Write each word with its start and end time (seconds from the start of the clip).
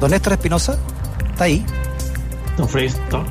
Don 0.00 0.10
Néstor 0.10 0.32
Espinosa, 0.32 0.76
¿está 1.30 1.44
ahí? 1.44 1.64
Don 2.58 2.68
Freddy 2.68 2.88
Stock. 2.88 3.26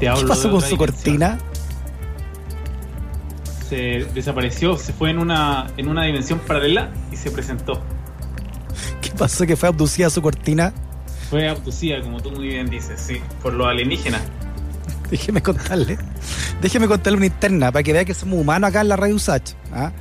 Te 0.00 0.08
hablo 0.08 0.22
¿Qué 0.22 0.28
pasó 0.28 0.50
con 0.50 0.62
su 0.62 0.78
cortina? 0.78 1.38
Se 3.68 4.06
desapareció, 4.14 4.78
se 4.78 4.94
fue 4.94 5.10
en 5.10 5.18
una, 5.18 5.66
en 5.76 5.88
una 5.88 6.04
dimensión 6.04 6.38
paralela 6.38 6.90
y 7.12 7.16
se 7.16 7.30
presentó. 7.30 7.82
¿Qué 9.02 9.10
pasó 9.10 9.46
que 9.46 9.56
fue 9.56 9.68
abducida 9.68 10.08
su 10.08 10.22
cortina? 10.22 10.72
Fue 11.28 11.46
abducida, 11.46 12.00
como 12.00 12.22
tú 12.22 12.30
muy 12.30 12.48
bien 12.48 12.70
dices, 12.70 12.98
sí, 12.98 13.20
por 13.42 13.52
los 13.52 13.66
alienígenas. 13.66 14.22
Déjeme 15.10 15.42
contarle. 15.42 15.98
Déjeme 16.62 16.88
contarle 16.88 17.18
una 17.18 17.26
interna 17.26 17.70
para 17.70 17.82
que 17.82 17.92
vea 17.92 18.06
que 18.06 18.14
somos 18.14 18.38
humanos 18.40 18.70
acá 18.70 18.80
en 18.80 18.88
la 18.88 18.96
radio 18.96 19.16
Usach. 19.16 19.52
¿ah? 19.74 19.92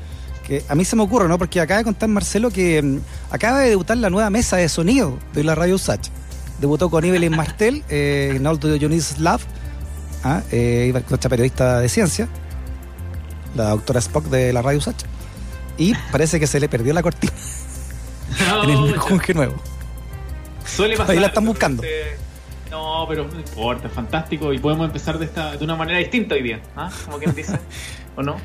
Que 0.45 0.63
a 0.69 0.75
mí 0.75 0.85
se 0.85 0.95
me 0.95 1.03
ocurre, 1.03 1.27
¿no? 1.27 1.37
Porque 1.37 1.59
acaba 1.59 1.79
de 1.79 1.83
contar 1.83 2.07
Marcelo 2.07 2.51
que 2.51 2.81
mm, 2.81 2.99
acaba 3.31 3.59
de 3.59 3.69
debutar 3.69 3.97
la 3.97 4.09
nueva 4.09 4.29
mesa 4.29 4.57
de 4.57 4.69
sonido 4.69 5.17
de 5.33 5.43
la 5.43 5.55
radio 5.55 5.75
Usach. 5.75 6.07
Debutó 6.59 6.89
con 6.89 7.03
Evelyn 7.03 7.31
Martel, 7.35 7.83
eh, 7.89 8.33
en 8.35 8.45
Alto 8.45 8.71
Dionis 8.71 9.05
Slav, 9.05 9.41
¿ah? 10.23 10.43
eh, 10.51 10.91
nuestra 11.09 11.29
periodista 11.29 11.79
de 11.79 11.89
ciencia, 11.89 12.27
la 13.55 13.69
doctora 13.69 13.99
Spock 13.99 14.25
de 14.25 14.53
la 14.53 14.61
radio 14.61 14.77
Usach. 14.77 14.97
Y 15.77 15.93
parece 16.11 16.39
que 16.39 16.47
se 16.47 16.59
le 16.59 16.69
perdió 16.69 16.93
la 16.93 17.01
cortina 17.01 17.33
en 18.63 18.69
el 18.69 18.81
menjunje 18.81 19.33
nuevo. 19.33 19.55
Suele 20.65 20.95
pasar. 20.95 21.15
Ahí 21.15 21.19
la 21.19 21.27
están 21.27 21.45
buscando. 21.45 21.83
No, 22.69 23.05
pero 23.07 23.27
no 23.27 23.39
importa, 23.39 23.89
fantástico. 23.89 24.53
Y 24.53 24.59
podemos 24.59 24.85
empezar 24.85 25.17
de 25.17 25.25
esta 25.25 25.55
de 25.55 25.63
una 25.63 25.75
manera 25.75 25.97
distinta 25.99 26.35
hoy 26.35 26.43
día. 26.43 26.61
¿ah? 26.75 26.89
Como 27.05 27.17
quien 27.17 27.33
dice. 27.33 27.57
¿O 28.15 28.23
no? 28.23 28.37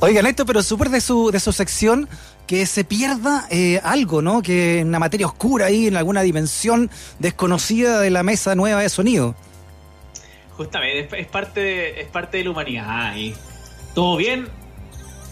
Oigan, 0.00 0.26
esto, 0.26 0.46
pero 0.46 0.62
súper 0.62 0.90
de 0.90 1.00
su, 1.00 1.30
de 1.30 1.40
su 1.40 1.52
sección 1.52 2.08
que 2.46 2.64
se 2.66 2.84
pierda 2.84 3.46
eh, 3.50 3.80
algo, 3.82 4.22
¿no? 4.22 4.42
Que 4.42 4.78
en 4.80 4.88
una 4.88 4.98
materia 5.00 5.26
oscura 5.26 5.66
ahí, 5.66 5.88
en 5.88 5.96
alguna 5.96 6.22
dimensión 6.22 6.88
desconocida 7.18 8.00
de 8.00 8.10
la 8.10 8.22
mesa 8.22 8.54
nueva 8.54 8.80
de 8.82 8.88
sonido. 8.88 9.34
Justamente, 10.56 11.20
es, 11.20 11.26
parte 11.26 11.60
de, 11.60 12.00
es 12.00 12.08
parte 12.08 12.38
de 12.38 12.44
la 12.44 12.50
humanidad 12.50 13.16
y 13.16 13.34
todo 13.94 14.16
bien. 14.16 14.48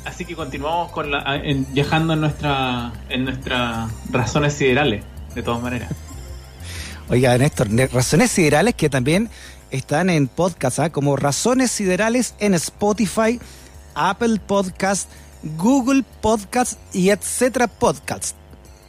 Así 0.05 0.25
que 0.25 0.34
continuamos 0.37 0.92
con 0.92 1.11
la, 1.11 1.37
en- 1.37 1.67
viajando 1.72 2.12
en 2.12 2.20
nuestra 2.20 2.92
en 3.09 3.25
nuestras 3.25 3.91
razones 4.11 4.55
siderales, 4.55 5.05
de 5.34 5.42
todas 5.42 5.62
maneras. 5.62 5.92
Oiga, 7.09 7.37
Néstor, 7.39 7.70
ne- 7.70 7.87
Razones 7.87 8.31
Siderales 8.33 8.75
que 8.75 8.89
también 8.91 9.31
están 9.70 10.11
en 10.11 10.27
podcast, 10.28 10.78
¿ah? 10.81 10.91
como 10.91 11.17
Razones 11.17 11.70
Siderales 11.70 12.34
en 12.41 12.55
Spotify, 12.55 13.41
Apple 13.97 14.39
Podcast, 14.47 15.11
Google 15.56 16.05
Podcast 16.20 16.78
y 16.94 17.11
etcétera 17.11 17.66
Podcasts. 17.66 18.34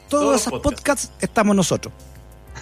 Todos 0.09 0.23
Todos 0.23 0.41
esos 0.41 0.52
podcasts. 0.61 1.08
podcasts 1.08 1.11
estamos 1.23 1.55
nosotros. 1.55 1.94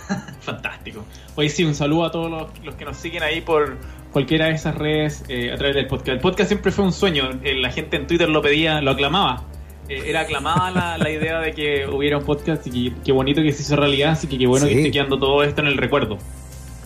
Fantástico. 0.42 1.04
Hoy 1.36 1.50
sí, 1.50 1.64
un 1.64 1.76
saludo 1.76 2.06
a 2.06 2.12
todos 2.12 2.30
los, 2.32 2.48
los 2.64 2.76
que 2.76 2.86
nos 2.86 2.98
siguen 2.98 3.24
ahí 3.24 3.42
por 3.42 3.78
cualquiera 4.12 4.46
de 4.46 4.54
esas 4.54 4.76
redes 4.76 5.24
eh, 5.28 5.52
a 5.52 5.58
través 5.58 5.76
del 5.76 5.88
podcast. 5.88 6.10
El 6.10 6.20
podcast 6.20 6.50
siempre 6.50 6.72
fue 6.72 6.86
un 6.86 6.94
sueño. 6.94 7.30
Eh, 7.44 7.56
la 7.56 7.72
gente 7.72 7.98
en 7.98 8.08
Twitter 8.08 8.30
lo 8.30 8.42
pedía, 8.42 8.82
lo 8.82 8.92
aclamaba. 8.92 9.44
Eh, 9.90 10.04
era 10.08 10.22
aclamada 10.22 10.72
la, 10.72 10.98
la 10.98 11.10
idea 11.10 11.40
de 11.40 11.54
que 11.54 11.88
hubiera 11.88 12.18
un 12.18 12.24
podcast 12.26 12.66
y 12.68 12.92
que- 12.92 12.96
qué 13.04 13.12
bonito 13.12 13.42
que 13.42 13.52
se 13.52 13.62
hizo 13.64 13.76
realidad. 13.76 14.12
Así 14.12 14.28
que 14.28 14.38
qué 14.38 14.48
bueno 14.48 14.66
Sí. 14.68 14.74
que 14.74 14.80
esté 14.80 14.92
quedando 14.92 15.20
todo 15.20 15.44
esto 15.44 15.62
en 15.62 15.68
el 15.68 15.78
recuerdo. 15.78 16.18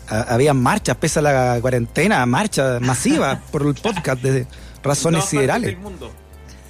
Ha- 0.10 0.34
Había 0.34 0.54
marchas, 0.54 0.98
pese 0.98 1.20
a 1.20 1.22
la 1.22 1.58
cuarentena, 1.62 2.26
marchas 2.26 2.82
masivas 2.82 3.40
por 3.52 3.62
el 3.66 3.74
podcast 3.76 4.22
de 4.22 4.40
En 4.40 4.48
Razones 4.84 5.26
Siderales. 5.26 5.72
del 5.72 5.78
mundo, 5.80 6.12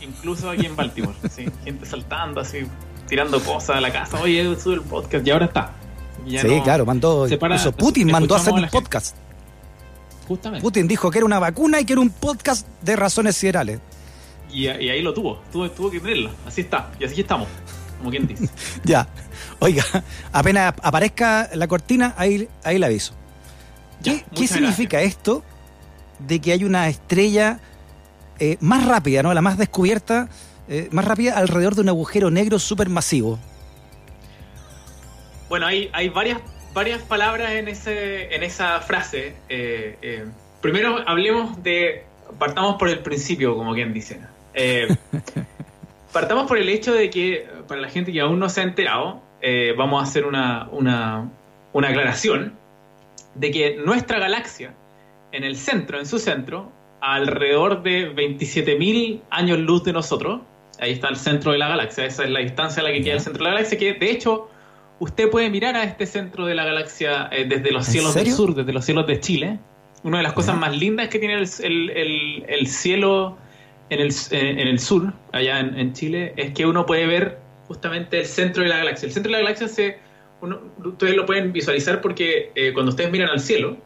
incluso 0.01 0.49
aquí 0.49 0.65
en 0.65 0.75
Baltimore. 0.75 1.15
sí, 1.35 1.45
gente 1.63 1.85
saltando 1.85 2.41
así, 2.41 2.59
tirando 3.07 3.39
cosas 3.43 3.77
a 3.77 3.81
la 3.81 3.91
casa. 3.91 4.19
Oye, 4.21 4.55
sube 4.59 4.75
el 4.75 4.81
podcast 4.81 5.25
y 5.25 5.31
ahora 5.31 5.45
está. 5.45 5.73
Y 6.25 6.37
Sí, 6.37 6.47
no- 6.47 6.63
claro, 6.63 6.85
mandó. 6.85 7.27
incluso 7.27 7.71
Putin 7.71 8.11
mandó 8.11 8.35
a 8.35 8.37
hacer 8.39 8.53
un 8.53 8.61
la 8.61 8.67
gente. 8.67 8.81
podcast. 8.81 9.15
Justamente. 10.27 10.61
Putin 10.63 10.87
dijo 10.87 11.09
que 11.09 11.17
era 11.19 11.25
una 11.25 11.39
vacuna 11.39 11.79
y 11.79 11.85
que 11.85 11.93
era 11.93 12.01
un 12.01 12.09
podcast 12.11 12.67
de 12.81 12.95
razones 12.95 13.35
siderales. 13.35 13.79
Y, 14.51 14.63
y 14.65 14.89
ahí 14.89 15.01
lo 15.01 15.13
tuvo, 15.13 15.41
tuvo, 15.51 15.69
tuvo 15.71 15.89
que 15.91 15.99
tenerlo. 15.99 16.31
Así 16.45 16.61
está, 16.61 16.91
y 16.99 17.05
así 17.05 17.21
estamos, 17.21 17.47
como 17.97 18.09
quien 18.11 18.27
dice. 18.27 18.49
Ya. 18.83 19.07
Oiga, 19.59 19.83
apenas 20.31 20.73
aparezca 20.81 21.49
la 21.53 21.67
cortina, 21.67 22.13
ahí, 22.17 22.47
ahí 22.63 22.77
le 22.77 22.85
aviso. 22.85 23.13
Ya, 24.01 24.19
¿Qué, 24.35 24.47
significa 24.47 25.01
esto 25.01 25.43
de 26.19 26.39
que 26.39 26.51
hay 26.53 26.63
una 26.63 26.87
estrella 26.89 27.59
eh, 28.39 28.57
más 28.61 28.85
rápida, 28.85 29.21
¿no? 29.21 29.33
La 29.33 29.41
más 29.41 29.57
descubierta, 29.57 30.29
eh, 30.69 30.87
más 30.91 31.05
rápida 31.05 31.37
alrededor 31.37 31.75
de 31.75 31.81
un 31.81 31.89
agujero 31.89 32.31
negro 32.31 32.57
supermasivo. 32.59 33.37
Bueno, 35.49 35.65
hay, 35.65 35.89
hay 35.93 36.09
varias, 36.09 36.39
varias 36.73 37.01
palabras 37.01 37.51
en, 37.51 37.67
ese, 37.67 38.33
en 38.33 38.43
esa 38.43 38.79
frase. 38.81 39.35
Eh, 39.49 40.25
primero 40.61 41.03
hablemos 41.07 41.61
de. 41.63 42.03
Partamos 42.37 42.75
por 42.77 42.89
el 42.89 42.99
principio, 42.99 43.55
como 43.55 43.73
quien 43.73 43.93
dice. 43.93 44.19
Partamos 46.13 46.47
por 46.47 46.57
el 46.57 46.69
hecho 46.69 46.93
de 46.93 47.09
que, 47.09 47.47
para 47.67 47.81
la 47.81 47.89
gente 47.89 48.11
que 48.13 48.21
aún 48.21 48.39
no 48.39 48.49
se 48.49 48.61
ha 48.61 48.63
enterado, 48.63 49.21
vamos 49.77 50.01
a 50.01 50.03
hacer 50.03 50.25
una, 50.25 50.67
una, 50.71 51.29
una 51.73 51.87
aclaración 51.87 52.53
de 53.35 53.51
que 53.51 53.77
nuestra 53.77 54.19
galaxia, 54.19 54.73
en 55.31 55.43
el 55.43 55.55
centro, 55.55 55.99
en 55.99 56.05
su 56.05 56.19
centro, 56.19 56.71
alrededor 57.01 57.81
de 57.83 58.13
27.000 58.15 59.21
años 59.29 59.59
luz 59.59 59.83
de 59.83 59.93
nosotros, 59.93 60.41
ahí 60.79 60.91
está 60.91 61.09
el 61.09 61.15
centro 61.15 61.51
de 61.51 61.57
la 61.57 61.67
galaxia, 61.67 62.05
esa 62.05 62.23
es 62.23 62.29
la 62.29 62.39
distancia 62.39 62.81
a 62.81 62.85
la 62.85 62.91
que 62.91 63.01
queda 63.01 63.15
el 63.15 63.21
centro 63.21 63.43
de 63.43 63.49
la 63.49 63.55
galaxia, 63.55 63.77
que 63.77 63.93
de 63.93 64.11
hecho 64.11 64.49
usted 64.99 65.29
puede 65.29 65.49
mirar 65.49 65.75
a 65.75 65.83
este 65.83 66.05
centro 66.05 66.45
de 66.45 66.55
la 66.55 66.65
galaxia 66.65 67.29
eh, 67.31 67.45
desde 67.47 67.71
los 67.71 67.85
¿En 67.87 67.91
cielos 67.93 68.13
serio? 68.13 68.27
del 68.29 68.35
sur, 68.37 68.55
desde 68.55 68.73
los 68.73 68.83
cielos 68.85 69.07
de 69.07 69.19
Chile. 69.19 69.59
Una 70.03 70.17
de 70.17 70.23
las 70.23 70.33
cosas 70.33 70.57
más 70.57 70.77
lindas 70.77 71.09
que 71.09 71.19
tiene 71.19 71.35
el, 71.35 71.47
el- 71.63 71.89
el- 71.89 72.45
el 72.47 72.67
cielo 72.67 73.37
en 73.89 73.99
el, 73.99 74.11
en 74.31 74.59
el 74.67 74.79
sur, 74.79 75.13
allá 75.31 75.59
en, 75.59 75.77
en 75.77 75.93
Chile, 75.93 76.33
es 76.37 76.51
que 76.53 76.65
uno 76.65 76.85
puede 76.85 77.05
ver 77.07 77.39
justamente 77.67 78.19
el 78.19 78.25
centro 78.25 78.63
de 78.63 78.69
la 78.69 78.77
galaxia. 78.77 79.07
El 79.07 79.11
centro 79.13 79.29
de 79.31 79.37
la 79.37 79.43
galaxia 79.43 79.67
se, 79.67 79.97
uno- 80.41 80.59
ustedes 80.85 81.15
lo 81.15 81.25
pueden 81.25 81.51
visualizar 81.51 81.99
porque 82.01 82.51
eh, 82.55 82.71
cuando 82.73 82.91
ustedes 82.91 83.11
miran 83.11 83.29
al 83.29 83.39
cielo, 83.41 83.77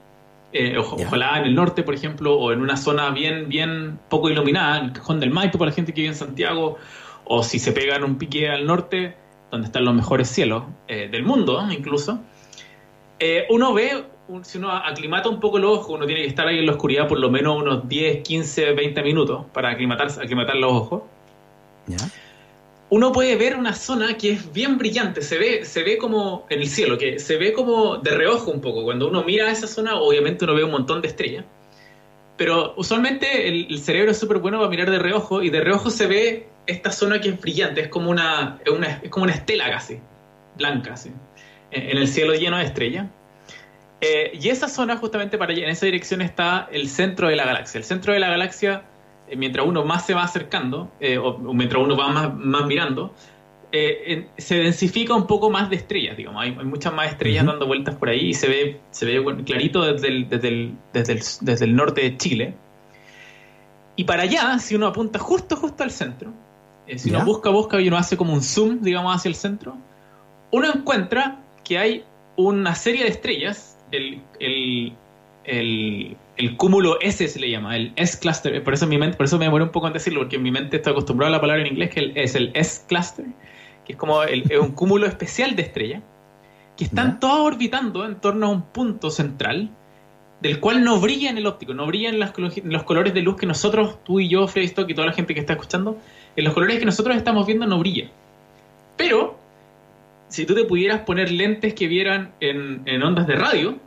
eh, 0.53 0.77
ojo- 0.77 0.97
ojalá 1.07 1.39
en 1.39 1.45
el 1.45 1.55
norte, 1.55 1.83
por 1.83 1.93
ejemplo, 1.95 2.35
o 2.35 2.51
en 2.51 2.61
una 2.61 2.77
zona 2.77 3.09
bien, 3.11 3.49
bien 3.49 3.99
poco 4.09 4.29
iluminada, 4.29 4.77
en 4.79 4.85
el 4.85 4.93
cajón 4.93 5.19
del 5.19 5.29
Maipo 5.31 5.57
para 5.57 5.71
la 5.71 5.75
gente 5.75 5.93
que 5.93 6.01
vive 6.01 6.13
en 6.13 6.17
Santiago, 6.17 6.77
o 7.25 7.43
si 7.43 7.59
se 7.59 7.71
pegan 7.71 8.03
un 8.03 8.17
pique 8.17 8.49
al 8.49 8.65
norte, 8.65 9.15
donde 9.51 9.67
están 9.67 9.85
los 9.85 9.93
mejores 9.93 10.27
cielos 10.29 10.63
eh, 10.87 11.07
del 11.11 11.23
mundo, 11.23 11.63
incluso, 11.71 12.19
eh, 13.19 13.45
uno 13.49 13.73
ve, 13.73 14.03
un- 14.27 14.43
si 14.45 14.57
uno 14.57 14.71
aclimata 14.71 15.29
un 15.29 15.39
poco 15.39 15.57
el 15.57 15.65
ojo, 15.65 15.93
uno 15.93 16.05
tiene 16.05 16.21
que 16.21 16.27
estar 16.27 16.47
ahí 16.47 16.59
en 16.59 16.65
la 16.65 16.71
oscuridad 16.73 17.07
por 17.07 17.19
lo 17.19 17.29
menos 17.29 17.55
unos 17.61 17.87
10, 17.87 18.23
15, 18.23 18.73
20 18.73 19.01
minutos 19.03 19.45
para 19.53 19.69
aclimatar, 19.71 20.07
aclimatar 20.07 20.55
los 20.55 20.71
ojos 20.71 21.01
¿Ya? 21.87 21.97
Uno 22.93 23.11
puede 23.11 23.35
ver 23.37 23.55
una 23.55 23.73
zona 23.73 24.17
que 24.17 24.33
es 24.33 24.53
bien 24.53 24.77
brillante, 24.77 25.23
se 25.23 25.39
ve, 25.39 25.65
se 25.65 25.81
ve 25.81 25.97
como 25.97 26.45
en 26.51 26.59
el 26.59 26.67
cielo, 26.67 26.95
que 26.95 27.17
se 27.17 27.37
ve 27.37 27.51
como 27.51 27.97
de 27.97 28.11
reojo 28.11 28.51
un 28.51 28.61
poco. 28.61 28.83
Cuando 28.83 29.07
uno 29.07 29.23
mira 29.23 29.47
a 29.47 29.51
esa 29.51 29.65
zona, 29.65 29.95
obviamente 29.95 30.45
uno 30.45 30.53
ve 30.53 30.63
un 30.63 30.69
montón 30.69 31.01
de 31.01 31.07
estrellas. 31.07 31.43
Pero 32.37 32.75
usualmente 32.77 33.47
el, 33.47 33.79
cerebro 33.79 34.11
es 34.11 34.19
súper 34.19 34.37
bueno 34.37 34.59
para 34.59 34.69
mirar 34.69 34.91
de 34.91 34.99
reojo 34.99 35.41
y 35.41 35.49
de 35.49 35.61
reojo 35.61 35.89
se 35.89 36.05
ve 36.05 36.47
esta 36.67 36.91
zona 36.91 37.19
que 37.19 37.29
es 37.29 37.41
brillante, 37.41 37.81
es 37.81 37.87
como 37.87 38.11
una, 38.11 38.59
una- 38.71 39.00
es 39.01 39.09
como 39.09 39.23
una 39.23 39.33
estela 39.33 39.71
casi, 39.71 40.00
blanca, 40.56 40.94
así, 40.94 41.09
en 41.71 41.97
el 41.97 42.07
cielo 42.07 42.35
lleno 42.35 42.59
de 42.59 42.65
estrellas. 42.65 43.07
Eh, 44.01 44.38
y 44.39 44.50
esa 44.50 44.68
zona, 44.68 44.97
justamente 44.97 45.39
para 45.39 45.51
en 45.53 45.68
esa 45.68 45.88
dirección 45.88 46.21
está 46.21 46.69
el 46.71 46.89
centro 46.89 47.27
de 47.27 47.38
la 47.38 47.45
galaxia. 47.45 47.79
El 47.79 47.85
centro 47.85 48.13
de 48.13 48.19
la 48.19 48.29
galaxia, 48.29 48.83
mientras 49.35 49.65
uno 49.65 49.83
más 49.85 50.05
se 50.05 50.13
va 50.13 50.23
acercando, 50.23 50.91
eh, 50.99 51.17
o, 51.17 51.29
o 51.29 51.53
mientras 51.53 51.81
uno 51.81 51.97
va 51.97 52.09
más, 52.09 52.33
más 52.35 52.65
mirando, 52.65 53.13
eh, 53.75 54.27
se 54.37 54.55
densifica 54.57 55.15
un 55.15 55.25
poco 55.25 55.49
más 55.49 55.67
de 55.69 55.77
estrellas, 55.77 56.15
digamos. 56.15 56.43
Hay, 56.43 56.55
hay 56.57 56.65
muchas 56.65 56.93
más 56.93 57.07
estrellas 57.07 57.43
Ujú. 57.43 57.51
dando 57.53 57.65
vueltas 57.65 57.95
por 57.95 58.09
ahí 58.09 58.29
y 58.29 58.33
se 58.35 58.47
ve, 58.47 58.79
se 58.91 59.05
ve 59.05 59.43
clarito 59.43 59.81
desde 59.81 60.09
el, 60.09 60.29
desde, 60.29 60.47
el, 60.47 60.73
desde, 60.93 61.13
el, 61.13 61.19
desde 61.41 61.65
el 61.65 61.75
norte 61.75 62.01
de 62.01 62.17
Chile. 62.17 62.53
Y 63.95 64.03
para 64.03 64.23
allá, 64.23 64.59
si 64.59 64.75
uno 64.75 64.85
apunta 64.85 65.17
justo, 65.17 65.55
justo 65.55 65.83
al 65.83 65.89
centro, 65.89 66.31
eh, 66.85 66.99
si 66.99 67.09
¿Ya? 67.09 67.17
uno 67.17 67.25
busca, 67.25 67.49
busca 67.49 67.81
y 67.81 67.87
uno 67.87 67.97
hace 67.97 68.15
como 68.15 68.33
un 68.33 68.43
zoom, 68.43 68.81
digamos, 68.81 69.15
hacia 69.15 69.29
el 69.29 69.35
centro, 69.35 69.75
uno 70.51 70.67
encuentra 70.71 71.39
que 71.63 71.79
hay 71.79 72.03
una 72.35 72.75
serie 72.75 73.03
de 73.03 73.09
estrellas, 73.09 73.75
el, 73.91 74.21
el, 74.39 74.93
el, 75.45 76.15
el 76.44 76.57
cúmulo 76.57 77.00
S 77.01 77.28
se 77.28 77.40
le 77.40 77.50
llama, 77.50 77.75
el 77.75 77.94
S-cluster, 77.95 78.63
por 78.63 78.74
eso, 78.74 78.88
mi 78.88 78.98
mente, 78.98 79.18
por 79.18 79.25
eso 79.25 79.38
me 79.38 79.45
demoré 79.45 79.63
un 79.63 79.72
poco 79.72 79.88
en 79.88 79.94
decirlo, 79.94 80.22
porque 80.22 80.36
en 80.38 80.44
mi 80.44 80.51
mente 80.51 80.78
estoy 80.78 80.92
acostumbrado 80.92 81.30
a 81.34 81.38
la 81.38 81.42
palabra 81.42 81.62
en 81.62 81.68
inglés, 81.68 81.90
que 81.92 82.00
el- 82.00 82.18
es 82.18 82.36
el 82.36 82.51
S-cluster, 82.54 83.25
que 83.86 83.94
es 83.94 83.98
como 83.98 84.24
el- 84.24 84.44
es 84.50 84.60
un 84.60 84.72
cúmulo 84.72 85.06
especial 85.06 85.56
de 85.56 85.62
estrellas, 85.63 86.01
que 86.78 86.86
están 86.86 87.19
todas 87.19 87.40
orbitando 87.40 88.06
en 88.06 88.16
torno 88.16 88.48
a 88.48 88.50
un 88.50 88.63
punto 88.63 89.12
central, 89.12 89.69
del 90.42 90.60
cual 90.60 90.84
no 90.84 91.00
brilla 91.00 91.30
en 91.30 91.38
el 91.38 91.45
óptico, 91.48 91.74
no 91.74 91.86
brilla 91.86 92.10
en 92.10 92.19
las 92.19 92.34
en 92.38 92.74
los 92.74 92.84
colores 92.84 93.13
de 93.13 93.22
luz 93.22 93.38
que 93.38 93.45
nosotros, 93.45 94.04
tú 94.04 94.19
y 94.19 94.28
yo, 94.28 94.48
Freddy 94.48 94.68
Stock 94.68 94.90
y 94.90 94.94
toda 94.94 95.07
la 95.07 95.13
gente 95.13 95.34
que 95.34 95.40
está 95.40 95.54
escuchando, 95.54 95.98
en 96.36 96.44
los 96.44 96.54
colores 96.54 96.80
que 96.80 96.86
nosotros 96.86 97.16
estamos 97.16 97.45
viendo 97.45 97.66
no 97.68 97.80
brilla. 97.80 98.10
Pero 98.98 99.38
si 100.28 100.45
tú 100.45 100.56
te 100.56 100.66
pudieras 100.66 101.01
poner 101.01 101.31
lentes 101.31 101.74
que 101.75 101.88
vieran 101.88 102.31
en, 102.40 103.04
ondas 103.04 103.28
de 103.28 103.36
radio, 103.36 103.78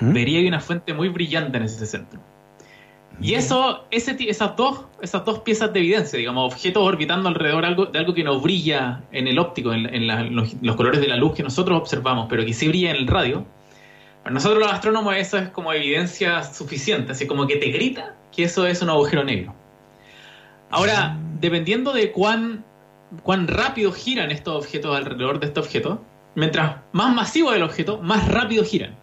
¿Mm? 0.00 0.12
vería 0.12 0.48
una 0.48 0.60
fuente 0.60 0.94
muy 0.94 1.08
brillante 1.08 1.56
en 1.56 1.64
ese 1.64 1.86
centro. 1.86 2.20
Y 3.20 3.34
eso, 3.34 3.84
ese, 3.90 4.16
esas, 4.28 4.56
dos, 4.56 4.84
esas 5.02 5.24
dos 5.24 5.40
piezas 5.40 5.72
de 5.72 5.80
evidencia, 5.80 6.18
digamos, 6.18 6.52
objetos 6.52 6.84
orbitando 6.84 7.28
alrededor 7.28 7.64
algo, 7.64 7.86
de 7.86 7.98
algo 7.98 8.14
que 8.14 8.22
no 8.22 8.38
brilla 8.40 9.02
en 9.10 9.26
el 9.26 9.40
óptico, 9.40 9.72
en, 9.72 10.36
los, 10.36 10.76
colores 10.76 11.00
de 11.00 11.08
la 11.08 11.16
luz 11.16 11.34
que 11.34 11.42
nosotros 11.42 11.80
observamos, 11.80 12.26
pero 12.30 12.44
que 12.44 12.52
sí 12.52 12.68
brilla 12.68 12.90
en 12.90 12.96
el 12.96 13.08
radio, 13.08 13.44
para 14.22 14.34
nosotros 14.34 14.60
los 14.60 14.72
astrónomos 14.72 15.16
eso 15.16 15.36
es 15.36 15.48
como 15.48 15.72
evidencia 15.72 16.44
suficiente, 16.44 17.12
así 17.12 17.26
como 17.26 17.46
que 17.48 17.56
te 17.56 17.70
grita 17.70 18.14
que 18.30 18.44
eso 18.44 18.66
es 18.66 18.82
un 18.82 18.90
agujero 18.90 19.24
negro. 19.24 19.52
Ahora, 20.70 21.18
dependiendo 21.40 21.92
de 21.92 22.12
cuán, 22.12 22.64
cuán 23.24 23.48
rápido 23.48 23.90
giran 23.90 24.30
estos 24.30 24.54
objetos 24.54 24.96
alrededor 24.96 25.40
de 25.40 25.46
este 25.46 25.58
objeto, 25.58 26.04
mientras 26.36 26.76
más 26.92 27.12
masivo 27.12 27.50
es 27.50 27.56
el 27.56 27.62
objeto, 27.64 27.98
más 28.00 28.28
rápido 28.28 28.64
giran. 28.64 28.94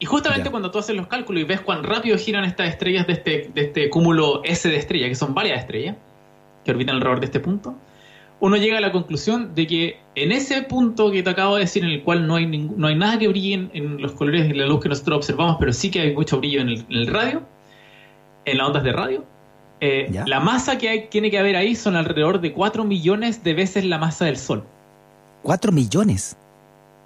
Y 0.00 0.06
justamente 0.06 0.50
cuando 0.50 0.70
tú 0.70 0.78
haces 0.78 0.94
los 0.94 1.08
cálculos 1.08 1.42
y 1.42 1.44
ves 1.44 1.60
cuán 1.60 1.82
rápido 1.82 2.16
giran 2.18 2.44
estas 2.44 2.68
estrellas 2.68 3.06
de 3.06 3.14
este, 3.14 3.50
de 3.52 3.62
este 3.62 3.90
cúmulo 3.90 4.42
S 4.44 4.68
de 4.68 4.76
estrellas, 4.76 5.08
que 5.08 5.14
son 5.16 5.34
varias 5.34 5.60
estrellas 5.60 5.96
que 6.64 6.70
orbitan 6.70 6.96
alrededor 6.96 7.20
de 7.20 7.26
este 7.26 7.40
punto, 7.40 7.74
uno 8.40 8.56
llega 8.56 8.78
a 8.78 8.80
la 8.80 8.92
conclusión 8.92 9.54
de 9.54 9.66
que 9.66 10.00
en 10.14 10.30
ese 10.30 10.62
punto 10.62 11.10
que 11.10 11.22
te 11.22 11.30
acabo 11.30 11.56
de 11.56 11.62
decir, 11.62 11.82
en 11.82 11.90
el 11.90 12.02
cual 12.04 12.26
no 12.26 12.36
hay, 12.36 12.46
no 12.46 12.86
hay 12.86 12.94
nada 12.94 13.18
que 13.18 13.26
brille 13.26 13.68
en, 13.72 14.00
los 14.00 14.12
colores 14.12 14.46
de 14.46 14.54
la 14.54 14.66
luz 14.66 14.80
que 14.80 14.88
nosotros 14.88 15.16
observamos, 15.16 15.56
pero 15.58 15.72
sí 15.72 15.90
que 15.90 16.00
hay 16.00 16.14
mucho 16.14 16.38
brillo 16.38 16.60
en 16.60 16.68
el, 16.68 17.06
radio, 17.08 17.42
en 18.44 18.58
las 18.58 18.66
ondas 18.66 18.84
de 18.84 18.92
radio, 18.92 19.24
eh, 19.80 20.10
la 20.26 20.40
masa 20.40 20.78
que 20.78 20.88
hay, 20.88 21.06
tiene 21.08 21.30
que 21.30 21.38
haber 21.38 21.56
ahí 21.56 21.74
son 21.74 21.96
alrededor 21.96 22.40
de 22.40 22.52
4 22.52 22.84
millones 22.84 23.42
de 23.42 23.54
veces 23.54 23.84
la 23.84 23.98
masa 23.98 24.26
del 24.26 24.36
Sol. 24.36 24.62
¿4 25.42 25.72
millones? 25.72 26.36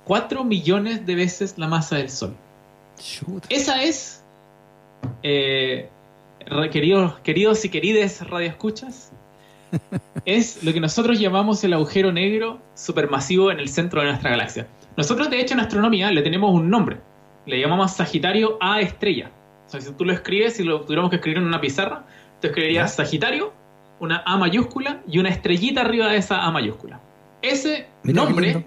4 0.05 0.45
millones 0.45 1.07
de 1.07 1.15
veces 1.15 1.55
la 1.57 1.69
masa 1.69 1.97
del 1.97 2.11
Sol. 2.11 2.35
Esa 3.49 3.83
es, 3.83 4.23
eh, 5.23 5.89
queridos, 6.71 7.19
queridos 7.21 7.65
y 7.65 7.69
queridas 7.69 8.29
radioescuchas, 8.29 9.13
es 10.25 10.63
lo 10.63 10.73
que 10.73 10.81
nosotros 10.81 11.19
llamamos 11.19 11.65
el 11.65 11.73
agujero 11.73 12.13
negro 12.13 12.61
supermasivo 12.75 13.51
en 13.51 13.59
el 13.59 13.69
centro 13.69 14.03
de 14.03 14.09
nuestra 14.09 14.31
galaxia. 14.31 14.69
Nosotros, 14.97 15.31
de 15.31 15.41
hecho, 15.41 15.55
en 15.55 15.61
astronomía 15.61 16.11
le 16.11 16.23
tenemos 16.23 16.55
un 16.55 16.71
nombre. 16.71 16.99
Le 17.47 17.61
llamamos 17.61 17.93
Sagitario 17.93 18.59
A 18.61 18.81
estrella. 18.81 19.31
O 19.67 19.71
sea, 19.71 19.81
si 19.81 19.93
tú 19.93 20.05
lo 20.05 20.13
escribes, 20.13 20.55
si 20.55 20.63
lo 20.63 20.83
tuviéramos 20.83 21.11
que 21.11 21.17
escribir 21.17 21.39
en 21.39 21.47
una 21.47 21.61
pizarra, 21.61 22.05
te 22.41 22.49
escribirías 22.49 22.95
Sagitario, 22.95 23.53
una 23.99 24.23
A 24.27 24.37
mayúscula 24.37 25.01
y 25.09 25.19
una 25.19 25.31
estrellita 25.31 25.81
arriba 25.81 26.09
de 26.09 26.19
esa 26.19 26.45
A 26.45 26.51
mayúscula. 26.51 27.01
Ese 27.41 27.89
nombre 28.05 28.65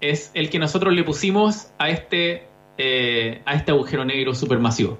es 0.00 0.30
el 0.34 0.50
que 0.50 0.58
nosotros 0.58 0.92
le 0.92 1.04
pusimos 1.04 1.68
a 1.78 1.88
este 1.88 2.46
eh, 2.78 3.42
a 3.44 3.54
este 3.54 3.70
agujero 3.70 4.04
negro 4.04 4.34
supermasivo. 4.34 4.98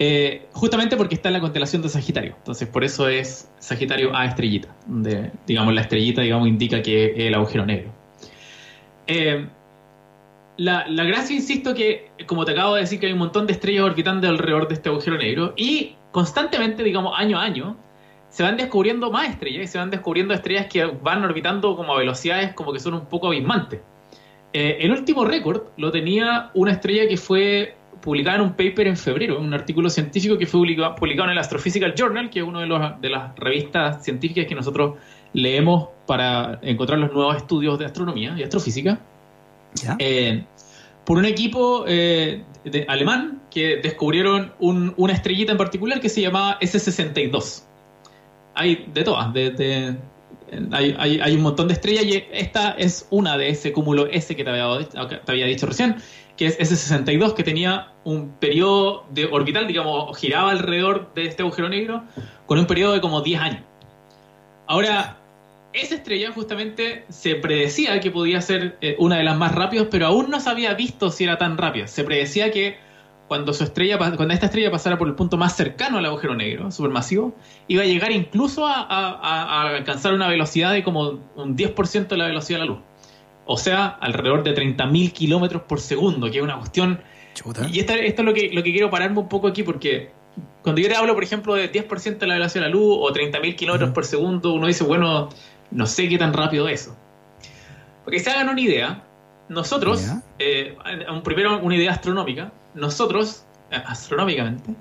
Eh, 0.00 0.46
justamente 0.52 0.96
porque 0.96 1.16
está 1.16 1.28
en 1.28 1.34
la 1.34 1.40
constelación 1.40 1.82
de 1.82 1.88
Sagitario. 1.88 2.34
Entonces, 2.36 2.68
por 2.68 2.84
eso 2.84 3.08
es 3.08 3.50
Sagitario 3.58 4.14
A 4.14 4.26
estrellita. 4.26 4.74
Donde, 4.86 5.32
digamos, 5.46 5.74
la 5.74 5.80
estrellita 5.80 6.22
digamos, 6.22 6.48
indica 6.48 6.82
que 6.82 7.26
el 7.26 7.34
agujero 7.34 7.66
negro. 7.66 7.90
Eh, 9.06 9.46
la, 10.56 10.84
gracia, 10.88 11.34
insisto, 11.34 11.74
que 11.74 12.10
como 12.26 12.44
te 12.44 12.52
acabo 12.52 12.74
de 12.74 12.82
decir, 12.82 13.00
que 13.00 13.06
hay 13.06 13.12
un 13.12 13.20
montón 13.20 13.46
de 13.46 13.52
estrellas 13.52 13.84
orbitando 13.84 14.28
alrededor 14.28 14.68
de 14.68 14.74
este 14.74 14.88
agujero 14.88 15.16
negro 15.16 15.54
y 15.56 15.94
constantemente, 16.10 16.82
digamos, 16.82 17.14
año 17.16 17.38
a 17.38 17.44
año, 17.44 17.76
se 18.28 18.42
van 18.42 18.56
descubriendo 18.56 19.10
más 19.10 19.30
estrellas 19.30 19.64
y 19.64 19.66
se 19.68 19.78
van 19.78 19.90
descubriendo 19.90 20.34
estrellas 20.34 20.66
que 20.66 20.84
van 20.84 21.24
orbitando 21.24 21.76
como 21.76 21.94
a 21.94 21.98
velocidades 21.98 22.52
como 22.54 22.72
que 22.72 22.80
son 22.80 22.94
un 22.94 23.06
poco 23.06 23.28
abismantes. 23.28 23.80
Eh, 24.52 24.78
el 24.80 24.92
último 24.92 25.24
récord 25.24 25.62
lo 25.76 25.90
tenía 25.90 26.50
una 26.54 26.72
estrella 26.72 27.06
que 27.06 27.16
fue 27.16 27.74
publicada 28.00 28.36
en 28.36 28.42
un 28.42 28.52
paper 28.52 28.86
en 28.86 28.96
febrero, 28.96 29.38
un 29.40 29.52
artículo 29.52 29.90
científico 29.90 30.38
que 30.38 30.46
fue 30.46 30.60
publicado, 30.60 31.26
en 31.26 31.32
el 31.32 31.38
Astrophysical 31.38 31.94
Journal, 31.94 32.30
que 32.30 32.40
es 32.40 32.44
una 32.46 32.60
de, 32.60 32.94
de 33.00 33.10
las 33.10 33.36
revistas 33.36 34.04
científicas 34.04 34.46
que 34.46 34.54
nosotros 34.54 34.96
leemos 35.32 35.88
para 36.06 36.58
encontrar 36.62 36.98
los 36.98 37.12
nuevos 37.12 37.36
estudios 37.36 37.78
de 37.78 37.84
astronomía 37.84 38.34
y 38.38 38.42
astrofísica. 38.42 38.98
Eh, 39.98 40.44
por 41.04 41.18
un 41.18 41.24
equipo 41.24 41.84
eh, 41.86 42.42
alemán 42.86 43.42
que 43.50 43.80
descubrieron 43.82 44.52
una 44.58 45.12
estrellita 45.12 45.52
en 45.52 45.58
particular 45.58 46.00
que 46.00 46.08
se 46.08 46.22
llamaba 46.22 46.58
S62. 46.60 47.62
Hay 48.54 48.86
de 48.92 49.04
todas, 49.04 49.32
de 49.32 49.96
hay, 50.72 51.34
un 51.34 51.42
montón 51.42 51.68
de 51.68 51.74
estrellas 51.74 52.04
y 52.04 52.24
esta 52.32 52.70
es 52.72 53.06
una 53.10 53.36
de 53.36 53.50
ese 53.50 53.72
cúmulo 53.72 54.06
S 54.06 54.34
que 54.34 54.44
te 54.44 54.50
había, 54.50 55.46
dicho 55.46 55.66
recién, 55.66 55.96
que 56.36 56.46
es 56.46 56.58
S62, 56.58 57.34
que 57.34 57.42
tenía 57.42 57.92
un 58.04 58.30
periodo 58.38 59.04
de 59.10 59.26
orbital, 59.26 59.66
digamos, 59.66 60.16
giraba 60.18 60.50
alrededor 60.50 61.12
de 61.14 61.26
este 61.26 61.42
agujero 61.42 61.68
negro 61.68 62.04
con 62.46 62.58
un 62.58 62.66
periodo 62.66 62.94
de 62.94 63.00
como 63.00 63.20
10 63.20 63.40
años. 63.40 63.62
Ahora, 64.66 65.18
esa 65.72 65.96
estrella 65.96 66.32
justamente 66.32 67.04
se 67.08 67.34
predecía 67.34 68.00
que 68.00 68.10
podía 68.10 68.40
ser 68.40 68.76
eh, 68.80 68.96
una 68.98 69.16
de 69.16 69.24
las 69.24 69.36
más 69.36 69.54
rápidas, 69.54 69.88
pero 69.90 70.06
aún 70.06 70.30
no 70.30 70.40
se 70.40 70.50
había 70.50 70.74
visto 70.74 71.10
si 71.10 71.24
era 71.24 71.38
tan 71.38 71.58
rápida. 71.58 71.86
Se 71.86 72.04
predecía 72.04 72.50
que 72.50 72.78
cuando 73.28 73.52
su 73.52 73.62
estrella, 73.62 73.98
cuando 73.98 74.32
esta 74.32 74.46
estrella 74.46 74.70
pasara 74.70 74.96
por 74.96 75.06
el 75.06 75.14
punto 75.14 75.36
más 75.36 75.54
cercano 75.54 75.98
al 75.98 76.06
agujero 76.06 76.34
negro, 76.34 76.70
supermasivo, 76.70 77.34
iba 77.68 77.82
a 77.82 77.86
llegar 77.86 78.10
incluso 78.10 78.66
a, 78.66 79.70
alcanzar 79.76 80.14
una 80.14 80.28
velocidad 80.28 80.72
de 80.72 80.82
como 80.82 81.20
un 81.36 81.56
10% 81.56 82.08
de 82.08 82.16
la 82.16 82.26
velocidad 82.26 82.60
de 82.60 82.64
la 82.64 82.72
luz. 82.72 82.80
O 83.44 83.58
sea, 83.58 83.86
alrededor 83.86 84.42
de 84.42 84.54
30.000 84.54 85.12
kilómetros 85.12 85.62
por 85.62 85.80
segundo, 85.80 86.30
que 86.30 86.38
es 86.38 86.42
una 86.42 86.58
cuestión... 86.58 87.00
Y 87.70 87.78
esto, 87.78 87.92
es 87.92 88.18
lo 88.18 88.34
que, 88.34 88.50
lo 88.52 88.62
que 88.64 88.72
quiero 88.72 88.90
pararme 88.90 89.20
un 89.20 89.28
poco 89.28 89.46
aquí, 89.46 89.62
porque 89.62 90.10
cuando 90.62 90.80
yo 90.80 90.88
le 90.88 90.96
hablo, 90.96 91.14
por 91.14 91.22
ejemplo, 91.22 91.54
de 91.54 91.70
10% 91.70 92.18
de 92.18 92.26
la 92.26 92.34
velocidad 92.34 92.64
de 92.64 92.70
la 92.70 92.74
luz 92.74 92.96
o 92.98 93.12
30.000 93.12 93.54
kilómetros 93.54 93.90
por 93.90 94.04
segundo, 94.04 94.54
uno 94.54 94.66
dice, 94.66 94.84
bueno, 94.84 95.28
no 95.70 95.86
sé 95.86 96.08
qué 96.08 96.18
tan 96.18 96.32
rápido 96.32 96.66
es 96.68 96.82
eso. 96.82 96.96
Porque 98.04 98.20
se 98.20 98.30
hagan 98.30 98.48
una 98.48 98.60
idea, 98.60 99.04
nosotros, 99.48 100.02
eh, 100.38 100.76
primero 101.22 101.60
una 101.60 101.76
idea 101.76 101.92
astronómica, 101.92 102.52
nosotros, 102.78 103.44
eh, 103.70 103.82
astronómicamente, 103.86 104.74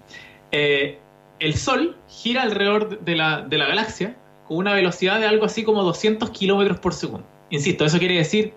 eh, 0.52 1.00
el 1.40 1.56
Sol 1.56 1.98
gira 2.08 2.44
alrededor 2.44 3.02
de 3.02 3.16
la, 3.16 3.42
de 3.42 3.58
la, 3.58 3.68
galaxia 3.68 4.16
con 4.48 4.58
una 4.58 4.74
velocidad 4.74 5.20
de 5.20 5.28
algo 5.28 5.46
así 5.46 5.64
como 5.64 5.84
200 5.84 6.30
kilómetros 6.32 6.80
por 6.80 6.94
segundo. 6.94 7.28
Insisto, 7.50 7.86
eso 7.86 8.00
quiere 8.00 8.16
decir, 8.16 8.54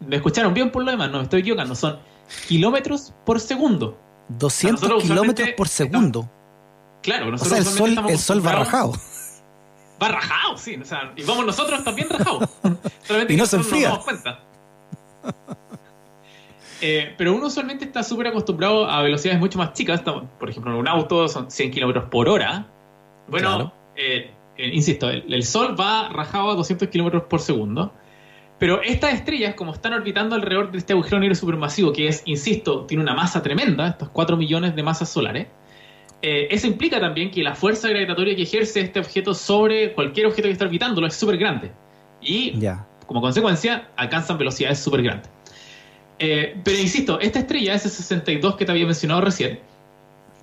me 0.00 0.16
escucharon 0.16 0.54
bien 0.54 0.70
por 0.70 0.84
lo 0.84 0.90
demás, 0.90 1.10
no 1.10 1.18
me 1.18 1.24
estoy 1.24 1.40
equivocando, 1.40 1.74
son 1.74 1.98
kilómetros 2.48 3.12
por 3.24 3.40
segundo. 3.40 3.98
200 4.28 5.02
kilómetros 5.02 5.50
por 5.50 5.68
segundo. 5.68 6.28
claro, 7.02 7.30
nosotros 7.30 7.60
o 7.60 7.62
sea, 7.62 7.70
el 7.70 7.96
sol, 7.96 8.10
el 8.10 8.18
sol 8.18 8.46
va 8.46 8.52
rajado. 8.52 8.92
Va 10.02 10.08
rajado, 10.08 10.58
sí. 10.58 10.76
O 10.76 10.84
sea, 10.84 11.12
y 11.16 11.22
vamos 11.22 11.46
nosotros 11.46 11.82
también 11.84 12.08
rajados. 12.10 12.48
y 13.28 13.36
no 13.36 13.46
se 13.46 13.56
enfría. 13.56 13.88
Nos 13.88 13.98
damos 13.98 14.04
cuenta. 14.04 14.40
Eh, 16.80 17.14
pero 17.16 17.34
uno 17.34 17.46
usualmente 17.46 17.84
está 17.84 18.02
súper 18.02 18.28
acostumbrado 18.28 18.88
a 18.88 19.02
velocidades 19.02 19.40
mucho 19.40 19.58
más 19.58 19.72
chicas. 19.72 20.02
Por 20.02 20.50
ejemplo, 20.50 20.72
en 20.72 20.78
un 20.78 20.88
auto 20.88 21.28
son 21.28 21.50
100 21.50 21.70
kilómetros 21.70 22.08
por 22.10 22.28
hora. 22.28 22.66
Bueno, 23.28 23.72
eh, 23.96 24.30
eh, 24.56 24.70
insisto, 24.72 25.08
el, 25.08 25.42
Sol 25.42 25.78
va 25.78 26.08
rajado 26.08 26.50
a 26.50 26.54
200 26.54 26.88
kilómetros 26.88 27.24
por 27.24 27.40
segundo. 27.40 27.92
Pero 28.58 28.80
estas 28.82 29.14
estrellas, 29.14 29.54
como 29.54 29.72
están 29.72 29.92
orbitando 29.92 30.34
alrededor 30.34 30.70
de 30.70 30.78
este 30.78 30.94
agujero 30.94 31.18
negro 31.18 31.34
supermasivo, 31.34 31.92
que 31.92 32.08
es, 32.08 32.22
insisto, 32.24 32.86
tiene 32.86 33.02
una 33.02 33.14
masa 33.14 33.42
tremenda, 33.42 33.88
estos 33.88 34.08
4 34.08 34.36
millones 34.36 34.74
de 34.74 34.82
masas 34.82 35.10
solares, 35.10 35.48
eso 36.22 36.66
implica 36.66 36.98
también 36.98 37.30
que 37.30 37.42
la 37.42 37.54
fuerza 37.54 37.88
gravitatoria 37.90 38.34
que 38.34 38.42
ejerce 38.42 38.80
este 38.80 38.98
objeto 38.98 39.34
sobre 39.34 39.92
cualquier 39.92 40.26
objeto 40.26 40.48
que 40.48 40.52
está 40.52 40.64
orbitándolo 40.64 41.06
es 41.06 41.14
súper 41.14 41.36
grande. 41.36 41.70
Y, 42.22 42.58
como 43.06 43.20
consecuencia, 43.20 43.90
alcanzan 43.94 44.38
velocidades 44.38 44.78
súper 44.78 45.02
grandes. 45.02 45.30
Eh, 46.18 46.58
pero 46.64 46.78
insisto, 46.78 47.20
esta 47.20 47.40
estrella, 47.40 47.74
ese 47.74 47.88
62 47.88 48.56
que 48.56 48.64
te 48.64 48.72
había 48.72 48.86
mencionado 48.86 49.20
recién, 49.20 49.60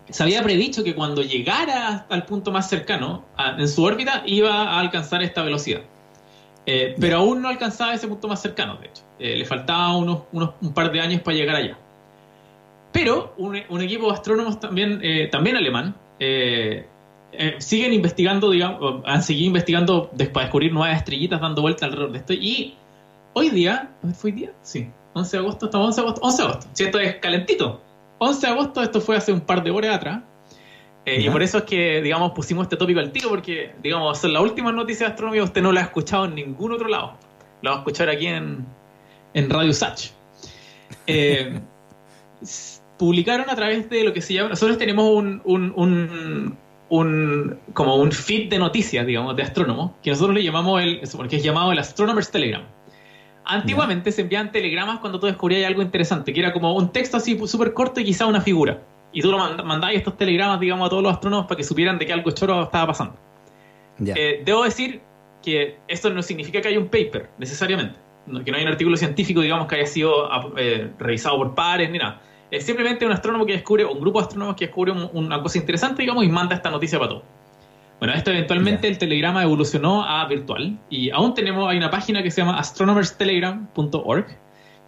se 0.09 0.23
había 0.23 0.43
predicho 0.43 0.83
que 0.83 0.93
cuando 0.93 1.21
llegara 1.21 2.05
al 2.09 2.25
punto 2.25 2.51
más 2.51 2.69
cercano 2.69 3.23
en 3.57 3.67
su 3.67 3.83
órbita 3.83 4.23
iba 4.25 4.63
a 4.63 4.79
alcanzar 4.79 5.23
esta 5.23 5.43
velocidad. 5.43 5.81
Eh, 6.65 6.95
pero 6.99 7.17
aún 7.17 7.41
no 7.41 7.49
alcanzaba 7.49 7.93
ese 7.93 8.07
punto 8.07 8.27
más 8.27 8.41
cercano, 8.41 8.77
de 8.77 8.87
hecho. 8.87 9.01
Eh, 9.19 9.37
le 9.37 9.45
faltaba 9.45 9.95
unos, 9.97 10.23
un 10.31 10.73
par 10.73 10.91
de 10.91 11.01
años 11.01 11.21
para 11.21 11.35
llegar 11.35 11.55
allá. 11.55 11.77
Pero 12.91 13.33
un, 13.37 13.55
equipo 13.81 14.07
de 14.07 14.13
astrónomos 14.13 14.59
también, 14.59 15.01
también 15.31 15.57
alemán 15.57 15.95
siguen 17.57 17.91
investigando, 17.91 18.51
digamos, 18.51 19.01
han 19.03 19.23
seguido 19.23 19.47
investigando 19.47 20.11
para 20.31 20.45
descubrir 20.45 20.71
nuevas 20.71 20.97
estrellitas 20.97 21.41
dando 21.41 21.63
vueltas 21.63 21.83
alrededor 21.83 22.11
de 22.11 22.19
esto. 22.19 22.33
Y 22.33 22.75
hoy 23.33 23.49
día, 23.49 23.89
¿fue 24.13 24.29
hoy 24.29 24.37
día? 24.37 24.51
Sí, 24.61 24.89
11 25.13 25.37
de 25.37 25.43
agosto, 25.43 25.65
estamos 25.65 25.87
11 25.87 26.01
de 26.01 26.07
agosto, 26.07 26.21
11 26.25 26.37
de 26.37 26.49
agosto, 26.49 26.69
si 26.73 26.83
esto 26.83 26.99
es 26.99 27.15
calentito. 27.15 27.81
11 28.19 28.47
de 28.47 28.53
agosto, 28.53 28.83
esto 28.83 29.01
fue 29.01 29.17
hace 29.17 29.31
un 29.31 29.41
par 29.41 29.63
de 29.63 29.71
horas 29.71 29.95
atrás. 29.95 30.21
Eh, 31.05 31.21
y 31.21 31.29
por 31.29 31.43
eso 31.43 31.57
es 31.59 31.63
que, 31.65 32.01
digamos, 32.01 32.31
pusimos 32.31 32.63
este 32.63 32.77
tópico 32.77 32.99
al 32.99 33.11
tiro, 33.11 33.29
porque, 33.29 33.75
digamos, 33.83 34.17
son 34.17 34.33
las 34.33 34.41
últimas 34.41 34.73
noticias 34.73 35.09
de 35.09 35.13
astronomía, 35.13 35.43
usted 35.43 35.61
no 35.61 35.71
la 35.71 35.81
ha 35.81 35.83
escuchado 35.83 36.25
en 36.25 36.35
ningún 36.35 36.71
otro 36.71 36.87
lado. 36.87 37.17
lo 37.61 37.71
vamos 37.71 37.79
a 37.79 37.81
escuchar 37.81 38.09
aquí 38.09 38.27
en, 38.27 38.65
en 39.33 39.49
Radio 39.49 39.73
Satch. 39.73 40.11
Eh, 41.07 41.59
publicaron 42.97 43.49
a 43.49 43.55
través 43.55 43.89
de 43.89 44.03
lo 44.03 44.13
que 44.13 44.21
se 44.21 44.33
llama. 44.33 44.49
Nosotros 44.49 44.77
tenemos 44.77 45.11
un, 45.11 45.41
un, 45.43 46.57
un, 46.89 47.59
como 47.73 47.95
un 47.95 48.11
feed 48.11 48.49
de 48.49 48.59
noticias, 48.59 49.05
digamos, 49.05 49.35
de 49.35 49.43
astrónomos, 49.43 49.91
que 50.01 50.11
nosotros 50.11 50.35
le 50.35 50.43
llamamos 50.43 50.81
el, 50.81 51.01
porque 51.17 51.37
es 51.37 51.43
llamado 51.43 51.71
el 51.71 51.79
Astronomer's 51.79 52.31
Telegram. 52.31 52.63
Antiguamente 53.45 54.11
se 54.11 54.21
enviaban 54.21 54.51
telegramas 54.51 54.99
cuando 54.99 55.19
tú 55.19 55.27
descubrías 55.27 55.67
algo 55.67 55.81
interesante, 55.81 56.33
que 56.33 56.39
era 56.39 56.53
como 56.53 56.73
un 56.75 56.91
texto 56.91 57.17
así 57.17 57.39
súper 57.47 57.73
corto 57.73 57.99
y 57.99 58.05
quizá 58.05 58.25
una 58.25 58.41
figura. 58.41 58.81
Y 59.11 59.21
tú 59.21 59.31
lo 59.31 59.37
mandabas 59.37 59.95
estos 59.95 60.17
telegramas, 60.17 60.59
digamos, 60.59 60.87
a 60.87 60.89
todos 60.89 61.03
los 61.03 61.13
astrónomos 61.13 61.45
para 61.45 61.57
que 61.57 61.63
supieran 61.63 61.99
de 61.99 62.05
qué 62.05 62.13
algo 62.13 62.31
choro 62.31 62.63
estaba 62.63 62.87
pasando. 62.87 63.15
Eh, 64.03 64.41
debo 64.43 64.63
decir 64.63 65.01
que 65.43 65.77
esto 65.87 66.09
no 66.09 66.23
significa 66.23 66.61
que 66.61 66.69
haya 66.69 66.79
un 66.79 66.87
paper, 66.87 67.29
necesariamente. 67.37 67.99
que 68.45 68.51
no 68.51 68.57
hay 68.57 68.63
un 68.63 68.69
artículo 68.69 68.97
científico, 68.97 69.41
digamos, 69.41 69.67
que 69.67 69.75
haya 69.75 69.85
sido 69.85 70.29
eh, 70.57 70.89
revisado 70.97 71.37
por 71.37 71.53
pares 71.53 71.89
ni 71.91 71.99
nada. 71.99 72.21
Es 72.49 72.65
simplemente 72.65 73.05
un 73.05 73.11
astrónomo 73.11 73.45
que 73.45 73.53
descubre, 73.53 73.83
un 73.83 73.99
grupo 73.99 74.19
de 74.19 74.25
astrónomos 74.25 74.55
que 74.55 74.67
descubre 74.67 74.91
una 74.91 75.41
cosa 75.41 75.57
interesante, 75.57 76.03
digamos, 76.03 76.23
y 76.23 76.29
manda 76.29 76.55
esta 76.55 76.71
noticia 76.71 76.97
para 76.97 77.09
todos. 77.09 77.23
Bueno, 77.99 78.15
esto 78.15 78.31
eventualmente 78.31 78.87
el 78.87 78.97
telegrama 78.97 79.43
evolucionó 79.43 80.03
a 80.03 80.25
virtual 80.27 80.77
y 80.89 81.09
aún 81.11 81.33
tenemos, 81.33 81.69
hay 81.69 81.77
una 81.77 81.89
página 81.89 82.21
que 82.21 82.31
se 82.31 82.41
llama 82.41 82.59
astronomerstelegram.org 82.59 84.25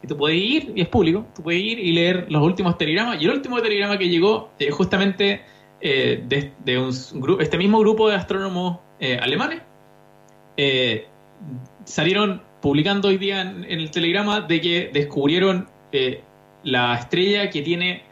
que 0.01 0.07
tú 0.07 0.17
puedes 0.17 0.37
ir, 0.37 0.73
y 0.75 0.81
es 0.81 0.87
público, 0.87 1.25
tú 1.35 1.43
puedes 1.43 1.61
ir 1.61 1.79
y 1.79 1.93
leer 1.93 2.25
los 2.29 2.43
últimos 2.43 2.77
telegramas. 2.77 3.21
Y 3.21 3.25
el 3.25 3.31
último 3.31 3.61
telegrama 3.61 3.97
que 3.97 4.09
llegó 4.09 4.51
eh, 4.59 4.69
justamente 4.69 5.41
eh, 5.81 6.23
de, 6.27 6.79
un 6.79 6.91
grupo, 7.21 7.41
este 7.41 7.57
mismo 7.57 7.79
grupo 7.79 8.09
de 8.09 8.15
astrónomos 8.15 8.79
eh, 8.99 9.17
alemanes, 9.21 9.61
salieron 11.85 12.41
publicando 12.61 13.09
hoy 13.09 13.17
día 13.17 13.41
en, 13.41 13.63
el 13.65 13.91
telegrama 13.91 14.41
de 14.41 14.61
que 14.61 14.89
descubrieron 14.93 15.67
la 16.63 16.95
estrella 16.95 17.49
que 17.49 17.61
tiene 17.61 18.03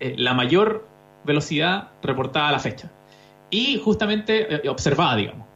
la 0.00 0.34
mayor 0.34 0.86
velocidad 1.24 1.88
reportada 2.02 2.48
a 2.48 2.52
la 2.52 2.58
fecha 2.58 2.90
y 3.50 3.78
justamente 3.78 4.62
observada, 4.68 5.16
digamos. 5.16 5.50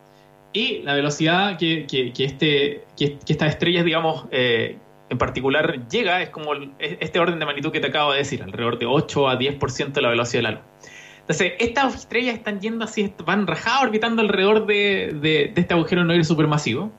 Y 0.54 0.82
la 0.82 0.94
velocidad 0.94 1.58
que, 1.58 1.84
que, 1.84 2.12
este, 2.24 2.84
que, 2.96 3.18
estas 3.26 3.50
estrellas, 3.50 3.84
digamos, 3.84 4.26
eh, 4.30 4.78
en 5.10 5.18
particular 5.18 5.88
llega 5.88 6.22
es 6.22 6.30
como 6.30 6.52
este 6.78 7.18
orden 7.18 7.40
de 7.40 7.44
magnitud 7.44 7.72
que 7.72 7.80
te 7.80 7.88
acabo 7.88 8.12
de 8.12 8.18
decir, 8.18 8.40
alrededor 8.40 8.78
de 8.78 8.86
8 8.86 9.28
a 9.28 9.36
10% 9.36 9.92
de 9.92 10.00
la 10.00 10.10
velocidad 10.10 10.38
de 10.38 10.42
la 10.42 10.50
luz. 10.52 10.60
Entonces, 11.22 11.54
estas 11.58 11.94
estrellas 11.96 12.36
están 12.36 12.60
yendo 12.60 12.84
así, 12.84 13.12
van 13.24 13.48
rajadas 13.48 13.82
orbitando 13.82 14.22
alrededor 14.22 14.66
de, 14.66 15.16
de, 15.20 15.52
este 15.56 15.74
agujero 15.74 16.04
negro 16.04 16.22
supermasivo. 16.22 16.92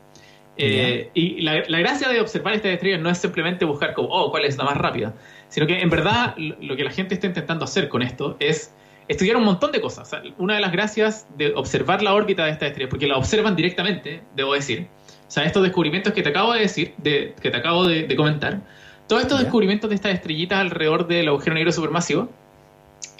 Eh, 0.58 1.12
y 1.14 1.42
la, 1.42 1.64
la, 1.68 1.80
gracia 1.80 2.10
de 2.10 2.20
observar 2.20 2.56
estas 2.56 2.72
estrellas 2.72 3.02
no 3.02 3.10
es 3.10 3.18
simplemente 3.18 3.64
buscar 3.64 3.94
como, 3.94 4.10
oh, 4.10 4.32
cuál 4.32 4.46
es 4.46 4.58
la 4.58 4.64
más 4.64 4.78
rápida, 4.78 5.14
sino 5.48 5.68
que 5.68 5.80
en 5.82 5.90
verdad 5.90 6.36
lo 6.38 6.76
que 6.76 6.84
la 6.84 6.92
gente 6.92 7.14
está 7.14 7.28
intentando 7.28 7.66
hacer 7.66 7.88
con 7.90 8.02
esto 8.02 8.36
es 8.40 8.74
estudiar 9.08 9.38
un 9.38 9.44
montón 9.44 9.72
de 9.72 9.82
cosas. 9.82 10.12
una 10.38 10.56
de 10.56 10.62
las 10.62 10.72
gracias 10.72 11.28
de 11.38 11.54
observar 11.54 12.02
la 12.02 12.14
órbita 12.14 12.46
de 12.46 12.52
estas 12.52 12.70
estrellas, 12.70 12.90
porque 12.90 13.08
la 13.08 13.18
observan 13.18 13.56
directamente, 13.56 14.22
debo 14.36 14.54
decir, 14.54 14.88
o 15.28 15.32
sea, 15.32 15.44
estos 15.46 15.64
descubrimientos 15.64 16.14
que 16.14 16.22
te 16.22 16.30
acabo 16.30 16.54
de 16.54 16.62
decir, 16.62 16.94
de, 16.98 17.36
que 17.42 17.52
te 17.52 17.58
acabo 17.58 17.86
de, 17.86 18.14
comentar, 18.16 18.62
todos 19.08 19.22
estos 19.22 19.40
descubrimientos 19.40 19.90
de 19.90 19.96
estas 19.96 20.14
estrellitas 20.14 20.60
alrededor 20.60 21.08
del 21.08 21.28
agujero 21.28 21.54
negro 21.54 21.72
supermasivo 21.72 22.30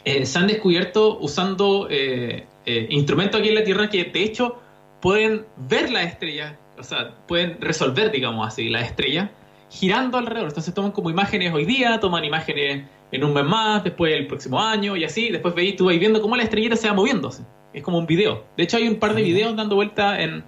eh, 0.04 0.26
se 0.26 0.40
han 0.40 0.48
descubierto 0.48 1.18
usando 1.20 1.88
eh, 1.90 2.46
eh, 2.66 2.88
instrumentos 2.90 3.40
aquí 3.40 3.50
en 3.50 3.56
la 3.56 3.64
Tierra 3.64 3.90
que 3.90 4.04
de 4.06 4.24
hecho 4.24 4.60
pueden 5.02 5.46
ver 5.58 5.92
la 5.92 6.04
estrella, 6.04 6.58
o 6.80 6.84
sea, 6.84 7.14
pueden 7.28 7.62
resolver, 7.62 8.12
digamos 8.12 8.48
así, 8.48 8.70
la 8.70 8.82
estrella 8.82 9.32
girando 9.70 10.18
alrededor. 10.18 10.50
Entonces 10.50 10.74
toman 10.74 10.92
como 10.92 11.10
imágenes 11.10 11.54
hoy 11.54 11.66
día, 11.66 12.00
toman 12.00 12.24
imágenes 12.24 12.86
en 13.12 13.24
un 13.24 13.34
mes 13.34 13.46
más, 13.46 13.84
después 13.84 14.14
el 14.14 14.28
próximo 14.28 14.60
año 14.60 14.96
y 14.96 15.04
así. 15.04 15.30
Después 15.30 15.56
veis, 15.56 15.76
tú 15.76 15.86
vais 15.86 16.00
viendo 16.00 16.22
cómo 16.22 16.36
la 16.36 16.44
estrellita 16.44 16.76
se 16.76 16.88
va 16.88 16.94
moviéndose. 16.94 17.44
Es 17.74 17.84
como 17.84 17.98
un 17.98 18.06
video. 18.06 18.46
De 18.58 18.64
hecho, 18.64 18.78
hay 18.78 18.88
un 18.88 18.96
par 18.96 19.16
de 19.16 19.22
videos 19.22 19.56
dando 19.56 19.76
vuelta 19.76 20.22
en, 20.22 20.44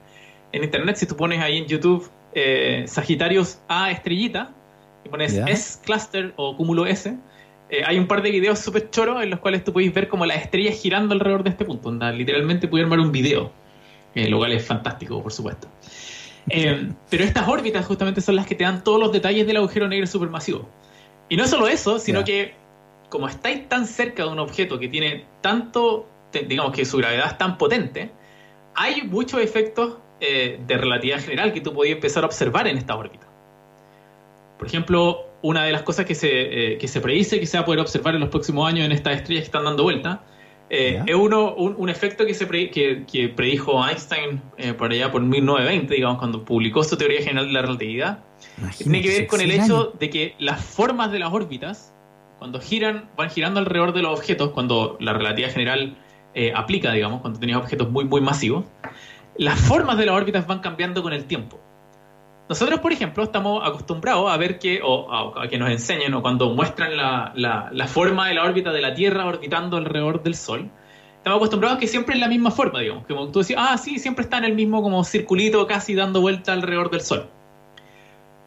en 0.52 0.64
internet. 0.64 0.96
Si 0.96 1.06
tú 1.06 1.16
pones 1.16 1.42
ahí 1.42 1.58
en 1.58 1.66
YouTube 1.66 2.10
eh, 2.34 2.86
Sagitarios 2.88 3.60
A 3.68 3.92
estrellita 3.92 4.54
y 5.04 5.10
pones 5.10 5.34
S 5.34 5.80
cluster 5.84 6.34
o 6.36 6.56
cúmulo 6.56 6.86
S, 6.86 7.18
eh, 7.70 7.82
hay 7.86 8.00
un 8.00 8.08
par 8.08 8.22
de 8.22 8.32
videos 8.32 8.60
súper 8.60 8.90
choros 8.90 9.22
en 9.22 9.30
los 9.30 9.40
cuales 9.40 9.64
tú 9.64 9.74
puedes 9.74 9.94
ver 9.94 10.08
como 10.08 10.26
la 10.26 10.36
estrella 10.36 10.72
girando 10.72 11.14
alrededor 11.14 11.44
de 11.44 11.50
este 11.50 11.66
punto. 11.66 11.92
literalmente 11.92 12.68
puedes 12.68 12.86
armar 12.86 13.00
un 13.00 13.12
video, 13.12 13.52
eh, 14.16 14.30
lo 14.30 14.38
cual 14.38 14.54
es 14.54 14.66
fantástico, 14.66 15.22
por 15.22 15.34
supuesto. 15.34 15.68
Eh, 16.50 16.90
pero 17.10 17.26
estas 17.26 17.46
órbitas 17.48 17.86
justamente 17.86 18.22
son 18.22 18.38
las 18.38 18.48
que 18.48 18.56
te 18.56 18.64
dan 18.64 18.84
todos 18.84 19.00
los 19.00 19.12
detalles 19.12 19.46
del 19.46 19.58
agujero 19.58 19.88
negro 19.90 20.08
supermasivo. 20.08 20.70
Y 21.30 21.38
no 21.38 21.48
solo 21.48 21.68
eso, 21.68 22.00
sino 22.00 22.24
que 22.24 22.54
como 23.10 23.28
estáis 23.28 23.68
tan 23.70 23.88
cerca 23.88 24.24
de 24.24 24.30
un 24.30 24.40
objeto 24.40 24.80
que 24.80 24.88
tiene 24.88 25.26
tanto, 25.42 26.08
digamos 26.32 26.74
que 26.74 26.86
su 26.86 26.98
gravedad 26.98 27.28
es 27.28 27.38
tan 27.38 27.58
potente, 27.58 28.12
hay 28.76 29.02
muchos 29.04 29.42
efectos 29.42 29.98
eh, 30.20 30.60
de 30.66 30.78
relatividad 30.78 31.20
general 31.20 31.54
que 31.54 31.62
tú 31.62 31.74
podías 31.74 31.96
empezar 31.96 32.24
a 32.24 32.28
observar 32.28 32.68
en 32.68 32.78
esta 32.78 32.96
órbita. 32.96 33.28
Por 34.58 34.68
ejemplo, 34.68 35.26
una 35.42 35.64
de 35.64 35.72
las 35.72 35.84
cosas 35.84 36.06
que 36.06 36.16
se, 36.16 36.74
eh, 36.74 36.78
que 36.78 36.88
se 36.88 37.02
predice 37.02 37.40
que 37.40 37.46
se 37.46 37.58
va 37.58 37.64
a 37.64 37.66
poder 37.66 37.80
observar 37.80 38.16
en 38.16 38.22
los 38.22 38.30
próximos 38.30 38.68
años 38.68 38.86
en 38.86 38.92
estas 38.92 39.18
estrellas 39.18 39.44
que 39.44 39.48
están 39.48 39.66
dando 39.66 39.84
vuelta 39.84 40.24
eh, 40.70 41.02
es 41.06 41.16
uno, 41.16 41.54
un, 41.54 41.90
efecto 41.90 42.26
que, 42.26 42.34
se 42.34 42.48
que, 42.48 43.34
predijo 43.36 43.88
Einstein 43.88 44.42
eh, 44.58 44.74
por 44.74 44.92
allá 44.92 45.12
por 45.12 45.22
1920, 45.22 45.94
digamos, 45.94 46.18
cuando 46.18 46.44
publicó 46.44 46.84
su 46.84 46.98
teoría 46.98 47.22
general 47.22 47.48
de 47.48 47.54
la 47.54 47.62
relatividad. 47.62 48.20
tiene 48.78 49.02
que 49.02 49.10
ver 49.10 49.28
con 49.28 49.40
el 49.40 49.52
hecho 49.52 49.94
de 49.98 50.10
que 50.10 50.36
las 50.40 50.62
formas 50.62 51.12
de 51.12 51.20
las 51.20 51.32
órbitas, 51.32 51.94
cuando 52.38 52.60
giran, 52.60 53.10
van 53.16 53.30
girando 53.30 53.62
alrededor 53.62 53.94
de 53.94 54.02
los 54.02 54.20
objetos, 54.20 54.50
cuando 54.50 54.98
la 55.00 55.14
relatividad 55.14 55.52
general 55.52 55.98
eh, 56.34 56.52
aplica, 56.54 56.92
digamos, 56.92 57.22
cuando 57.22 57.40
tenías 57.40 57.60
objetos 57.60 57.90
muy, 57.90 58.04
muy 58.04 58.20
masivos, 58.20 58.66
las 59.38 59.60
formas 59.60 59.98
de 59.98 60.06
las 60.06 60.16
órbitas 60.16 60.48
van 60.48 60.60
cambiando 60.60 61.02
con 61.02 61.14
el 61.14 61.26
tiempo. 61.26 61.60
Nosotros, 62.50 62.80
por 62.80 62.94
ejemplo, 62.94 63.24
estamos 63.24 63.62
acostumbrados 63.68 64.32
a 64.32 64.38
ver 64.38 64.58
que, 64.58 64.80
o 64.82 65.12
a, 65.38 65.48
que 65.50 65.58
nos 65.58 65.70
enseñen, 65.70 66.14
o 66.14 66.22
cuando 66.22 66.50
muestran 66.52 66.96
la, 66.96 67.34
la, 67.36 67.88
forma 67.88 68.30
de 68.30 68.36
la 68.36 68.44
órbita 68.44 68.72
de 68.72 68.82
la 68.82 68.94
Tierra 68.94 69.26
orbitando 69.26 69.76
alrededor 69.76 70.24
del 70.24 70.36
Sol, 70.36 70.70
estamos 71.18 71.38
acostumbrados 71.38 71.78
a 71.78 71.80
que 71.80 71.88
siempre 71.88 72.16
es 72.16 72.22
la 72.22 72.30
misma 72.30 72.52
forma, 72.52 72.80
digamos. 72.80 73.06
Como 73.06 73.28
tú 73.32 73.40
decías, 73.40 73.60
ah, 73.62 73.78
sí, 73.78 74.00
siempre 74.00 74.24
está 74.24 74.38
en 74.38 74.46
el 74.46 74.56
mismo 74.56 74.82
como 74.82 75.04
circulito 75.04 75.68
casi 75.68 75.94
dando 75.94 76.22
vuelta 76.22 76.54
alrededor 76.54 76.90
del 76.90 77.02
Sol. 77.02 77.28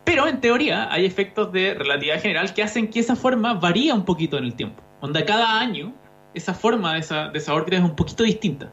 Pero 0.05 0.27
en 0.27 0.41
teoría 0.41 0.91
hay 0.91 1.05
efectos 1.05 1.53
de 1.53 1.75
relatividad 1.75 2.23
general 2.23 2.55
que 2.55 2.63
hacen 2.63 2.89
que 2.89 3.01
esa 3.01 3.17
forma 3.17 3.55
varía 3.55 3.95
un 3.95 4.07
poquito 4.07 4.39
en 4.39 4.45
el 4.45 4.55
tiempo. 4.55 4.83
Donde 5.03 5.25
cada 5.27 5.61
año 5.61 5.93
esa 6.33 6.55
forma 6.55 6.95
de 6.95 7.01
esa, 7.01 7.29
de 7.29 7.39
esa 7.39 7.55
órbita 7.55 7.77
es 7.77 7.83
un 7.83 7.97
poquito 7.97 8.23
distinta. 8.23 8.73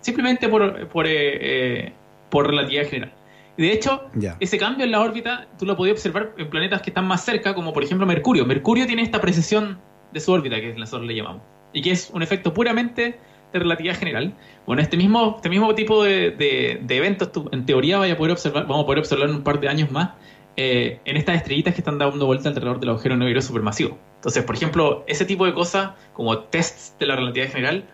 Simplemente 0.00 0.48
por, 0.48 0.86
por, 0.88 1.06
eh, 1.06 1.86
eh, 1.86 1.92
por 2.30 2.46
relatividad 2.46 2.88
general. 2.88 3.15
De 3.56 3.72
hecho, 3.72 4.10
ese 4.38 4.58
cambio 4.58 4.84
en 4.84 4.90
la 4.90 5.00
órbita 5.00 5.46
tú 5.58 5.64
lo 5.64 5.76
podías 5.76 5.94
observar 5.94 6.34
en 6.36 6.50
planetas 6.50 6.82
que 6.82 6.90
están 6.90 7.06
más 7.06 7.24
cerca, 7.24 7.54
como 7.54 7.72
por 7.72 7.82
ejemplo 7.82 8.06
Mercurio. 8.06 8.44
Mercurio 8.44 8.86
tiene 8.86 9.02
esta 9.02 9.20
precesión 9.20 9.78
de 10.12 10.20
su 10.20 10.32
órbita, 10.32 10.56
que 10.56 10.74
nosotros 10.74 11.06
le 11.06 11.14
llamamos, 11.14 11.42
y 11.72 11.82
que 11.82 11.90
es 11.90 12.10
un 12.12 12.22
efecto 12.22 12.52
puramente 12.52 13.18
de 13.52 13.58
relatividad 13.58 13.96
general. 13.96 14.34
Bueno, 14.66 14.82
este 14.82 14.96
mismo, 14.96 15.34
este 15.36 15.48
mismo 15.48 15.74
tipo 15.74 16.04
de, 16.04 16.80
eventos, 16.88 17.30
en 17.52 17.64
teoría 17.64 17.98
vaya 17.98 18.14
a 18.14 18.16
poder 18.16 18.32
observar, 18.32 18.66
vamos 18.66 18.84
a 18.84 18.86
poder 18.86 18.98
observar 18.98 19.30
en 19.30 19.36
un 19.36 19.42
par 19.42 19.60
de 19.60 19.68
años 19.68 19.90
más 19.90 20.10
eh, 20.56 21.00
en 21.04 21.16
estas 21.16 21.36
estrellitas 21.36 21.74
que 21.74 21.80
están 21.80 21.98
dando 21.98 22.26
vuelta 22.26 22.48
alrededor 22.48 22.80
del 22.80 22.90
agujero 22.90 23.16
negro 23.16 23.40
supermasivo. 23.40 23.98
Entonces, 24.16 24.42
por 24.44 24.54
ejemplo, 24.54 25.04
ese 25.06 25.24
tipo 25.24 25.46
de 25.46 25.54
cosas, 25.54 25.92
como 26.12 26.38
tests 26.38 26.96
de 26.98 27.06
la 27.06 27.16
relatividad 27.16 27.52
general, 27.52 27.84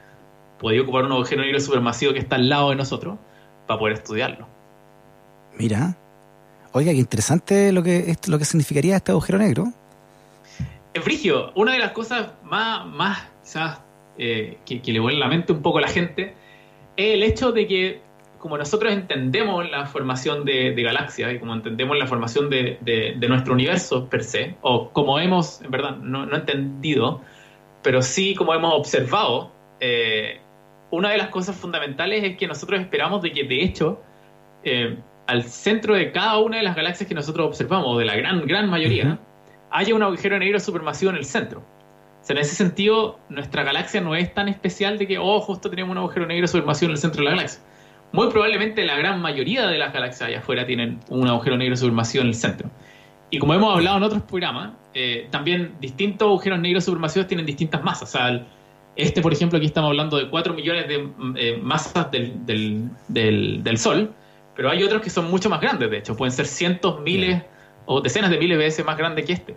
podría 0.58 0.82
ocupar 0.82 1.04
un 1.04 1.12
agujero 1.12 1.42
negro 1.42 1.60
supermasivo 1.60 2.12
que 2.12 2.20
está 2.20 2.36
al 2.36 2.48
lado 2.48 2.70
de 2.70 2.76
nosotros 2.76 3.18
para 3.66 3.78
poder 3.78 3.94
estudiarlo. 3.94 4.51
Mira. 5.58 5.96
Oiga, 6.72 6.92
qué 6.92 6.98
interesante 6.98 7.70
lo 7.70 7.82
que, 7.82 8.16
lo 8.28 8.38
que 8.38 8.44
significaría 8.44 8.96
este 8.96 9.12
agujero 9.12 9.38
negro. 9.38 9.72
Frigio, 11.00 11.52
una 11.54 11.72
de 11.72 11.78
las 11.78 11.92
cosas 11.92 12.32
más, 12.44 12.86
más 12.86 13.28
quizás, 13.42 13.80
eh, 14.18 14.58
que, 14.64 14.80
le 14.92 15.00
vuelve 15.00 15.18
la 15.18 15.28
mente 15.28 15.52
un 15.52 15.62
poco 15.62 15.78
a 15.78 15.80
la 15.82 15.88
gente 15.88 16.34
es 16.96 17.14
el 17.14 17.22
hecho 17.22 17.52
de 17.52 17.66
que, 17.66 18.00
como 18.38 18.58
nosotros 18.58 18.92
entendemos 18.92 19.70
la 19.70 19.86
formación 19.86 20.44
de, 20.44 20.74
galaxias 20.74 21.34
y 21.34 21.38
como 21.38 21.54
entendemos 21.54 21.96
la 21.96 22.06
formación 22.06 22.50
de, 22.50 23.16
nuestro 23.28 23.54
universo 23.54 24.08
per 24.08 24.24
se, 24.24 24.56
o 24.60 24.90
como 24.90 25.18
hemos, 25.18 25.62
en 25.62 25.70
verdad, 25.70 25.96
no, 25.96 26.24
entendido, 26.34 27.20
pero 27.82 28.02
sí 28.02 28.34
como 28.34 28.54
hemos 28.54 28.74
observado, 28.74 29.50
eh, 29.80 30.40
una 30.90 31.10
de 31.10 31.18
las 31.18 31.28
cosas 31.28 31.56
fundamentales 31.56 32.22
es 32.22 32.36
que 32.36 32.46
nosotros 32.46 32.80
esperamos 32.80 33.22
de 33.22 33.32
que, 33.32 33.44
de 33.44 33.62
hecho, 33.62 34.00
eh, 34.62 34.98
al 35.26 35.44
centro 35.44 35.94
de 35.94 36.12
cada 36.12 36.38
una 36.38 36.58
de 36.58 36.62
las 36.62 36.76
galaxias 36.76 37.08
que 37.08 37.14
nosotros 37.14 37.46
observamos, 37.46 37.98
de 37.98 38.04
la 38.04 38.16
gran, 38.16 38.46
gran 38.46 38.68
mayoría, 38.68 39.18
haya 39.70 39.94
un 39.94 40.02
agujero 40.02 40.38
negro 40.38 40.60
supermasivo 40.60 41.10
en 41.10 41.16
el 41.16 41.24
centro. 41.24 41.60
O 41.60 42.24
sea, 42.24 42.36
en 42.36 42.42
ese 42.42 42.54
sentido, 42.54 43.18
nuestra 43.28 43.64
galaxia 43.64 44.00
no 44.00 44.14
es 44.14 44.32
tan 44.32 44.48
especial 44.48 44.98
de 44.98 45.06
que, 45.06 45.18
oh, 45.18 45.40
justo 45.40 45.70
tenemos 45.70 45.90
un 45.90 45.98
agujero 45.98 46.26
negro 46.26 46.46
supermasivo 46.46 46.90
en 46.90 46.92
el 46.92 46.98
centro 46.98 47.20
de 47.20 47.24
la 47.24 47.30
galaxia. 47.36 47.60
muy 48.12 48.28
probablemente 48.28 48.84
la 48.84 48.96
gran 48.96 49.20
mayoría 49.20 49.66
de 49.66 49.78
las 49.78 49.92
galaxias 49.92 50.28
allá 50.28 50.38
afuera 50.38 50.66
tienen 50.66 51.00
un 51.08 51.26
agujero 51.26 51.56
negro 51.56 51.76
supermasivo 51.76 52.22
en 52.22 52.28
el 52.28 52.34
centro. 52.34 52.70
Y 53.30 53.38
como 53.38 53.54
hemos 53.54 53.74
hablado 53.74 53.96
en 53.96 54.02
otros 54.02 54.22
programas, 54.22 54.72
eh, 54.92 55.26
también 55.30 55.74
distintos 55.80 56.26
agujeros 56.26 56.60
negros 56.60 56.84
supermasivos 56.84 57.26
tienen 57.26 57.46
distintas 57.46 57.82
masas. 57.82 58.10
O 58.10 58.12
sea, 58.12 58.46
este, 58.94 59.22
por 59.22 59.32
ejemplo, 59.32 59.56
aquí 59.56 59.66
estamos 59.66 59.88
hablando 59.88 60.18
de 60.18 60.28
4 60.28 60.52
millones 60.52 60.86
de 60.86 61.08
eh, 61.36 61.58
masas 61.62 62.10
del, 62.10 62.44
del, 63.08 63.78
Sol, 63.78 64.12
pero 64.56 64.70
hay 64.70 64.82
otros 64.82 65.02
que 65.02 65.10
son 65.10 65.30
mucho 65.30 65.48
más 65.48 65.60
grandes, 65.60 65.90
de 65.90 65.98
hecho, 65.98 66.16
pueden 66.16 66.32
ser 66.32 66.46
cientos, 66.46 67.00
miles 67.00 67.42
o 67.86 68.00
decenas 68.00 68.30
de 68.30 68.38
miles 68.38 68.58
de 68.58 68.64
veces 68.64 68.84
más 68.84 68.96
grandes 68.96 69.24
que 69.26 69.32
este. 69.32 69.56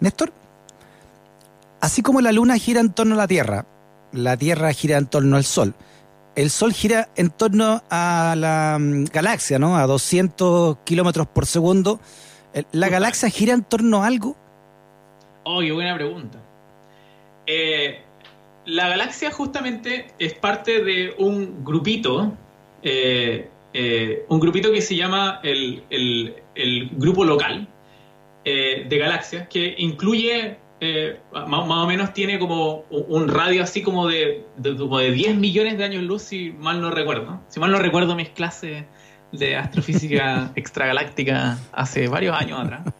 Néstor, 0.00 0.32
así 1.80 2.02
como 2.02 2.20
la 2.20 2.32
Luna 2.32 2.58
gira 2.58 2.80
en 2.80 2.92
torno 2.92 3.14
a 3.14 3.18
la 3.18 3.28
Tierra, 3.28 3.66
la 4.12 4.36
Tierra 4.36 4.72
gira 4.72 4.98
en 4.98 5.06
torno 5.06 5.36
al 5.36 5.44
Sol, 5.44 5.74
el 6.36 6.50
Sol 6.50 6.72
gira 6.72 7.08
en 7.16 7.30
torno 7.30 7.82
a 7.90 8.34
la 8.36 8.76
mm, 8.78 9.06
galaxia, 9.06 9.58
¿no? 9.58 9.76
A 9.76 9.86
200 9.86 10.78
kilómetros 10.84 11.26
por 11.26 11.46
segundo. 11.46 11.98
¿La 12.72 12.88
galaxia 12.88 13.28
gira 13.30 13.54
en 13.54 13.64
torno 13.64 14.02
a 14.02 14.06
algo? 14.06 14.36
Oh, 15.44 15.60
qué 15.60 15.72
buena 15.72 15.94
pregunta. 15.94 16.38
Eh, 17.46 18.02
la 18.66 18.88
galaxia 18.88 19.30
justamente 19.30 20.08
es 20.18 20.34
parte 20.34 20.82
de 20.82 21.14
un 21.18 21.64
grupito, 21.64 22.32
eh, 22.88 23.48
eh, 23.72 24.24
un 24.28 24.38
grupito 24.38 24.70
que 24.72 24.80
se 24.80 24.94
llama 24.94 25.40
el, 25.42 25.82
grupo 26.92 27.24
local 27.24 27.68
de 28.44 28.98
galaxias, 28.98 29.48
que 29.48 29.74
incluye, 29.78 30.56
más, 31.32 31.68
o 31.68 31.86
menos 31.86 32.12
tiene 32.12 32.38
como 32.38 32.84
un 32.90 33.26
radio 33.26 33.64
así 33.64 33.82
como 33.82 34.06
de, 34.06 34.44
de 34.56 35.10
10 35.10 35.36
millones 35.36 35.78
de 35.78 35.84
años 35.84 36.04
luz, 36.04 36.22
si 36.22 36.52
mal 36.52 36.80
no 36.80 36.92
recuerdo. 36.92 37.40
Si 37.48 37.58
mal 37.58 37.72
no 37.72 37.78
recuerdo 37.80 38.14
mis 38.14 38.28
clases 38.28 38.84
de 39.32 39.56
astrofísica 39.56 40.52
extragaláctica 40.56 41.58
hace 41.72 42.06
varios 42.06 42.36
años 42.36 42.60
atrás. 42.60 42.94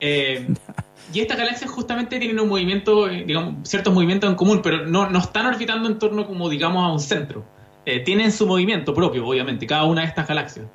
Y 1.12 1.20
estas 1.20 1.36
galaxias 1.36 1.70
justamente 1.70 2.18
tienen 2.18 2.40
un 2.40 2.48
movimiento, 2.48 3.08
eh, 3.08 3.24
digamos, 3.26 3.68
ciertos 3.68 3.92
movimientos 3.92 4.30
en 4.30 4.36
común, 4.36 4.60
pero 4.62 4.86
no, 4.86 5.08
no 5.10 5.18
están 5.18 5.46
orbitando 5.46 5.88
en 5.88 5.98
torno 5.98 6.26
como, 6.26 6.48
digamos, 6.48 6.84
a 6.84 6.92
un 6.92 7.00
centro. 7.00 7.44
Eh, 7.86 8.00
tienen 8.00 8.32
su 8.32 8.46
movimiento 8.46 8.94
propio, 8.94 9.26
obviamente, 9.26 9.66
cada 9.66 9.84
una 9.84 10.02
de 10.02 10.08
estas 10.08 10.26
galaxias. 10.26 10.66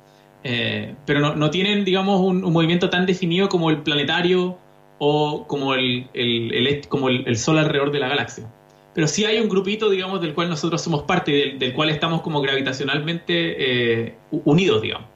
Eh, 0.42 0.94
pero 1.04 1.20
no, 1.20 1.34
no, 1.34 1.50
tienen, 1.50 1.84
digamos, 1.84 2.20
un, 2.20 2.40
movimiento 2.52 2.88
tan 2.88 3.06
definido 3.06 3.48
como 3.48 3.70
el 3.70 3.82
planetario 3.82 4.56
o 4.98 5.46
como 5.46 5.74
el, 5.74 6.08
el, 6.14 6.86
como 6.88 7.08
el, 7.08 7.36
Sol 7.36 7.58
alrededor 7.58 7.90
de 7.90 8.00
la 8.00 8.08
galaxia. 8.08 8.46
Pero 8.94 9.06
sí 9.06 9.24
hay 9.24 9.38
un 9.38 9.48
grupito, 9.48 9.88
digamos, 9.90 10.20
del 10.20 10.34
cual 10.34 10.48
nosotros 10.48 10.82
somos 10.82 11.02
parte, 11.02 11.32
del, 11.32 11.58
del 11.58 11.72
cual 11.72 11.90
estamos 11.90 12.22
como 12.22 12.40
gravitacionalmente 12.40 14.16
unidos, 14.30 14.82
digamos. 14.82 15.06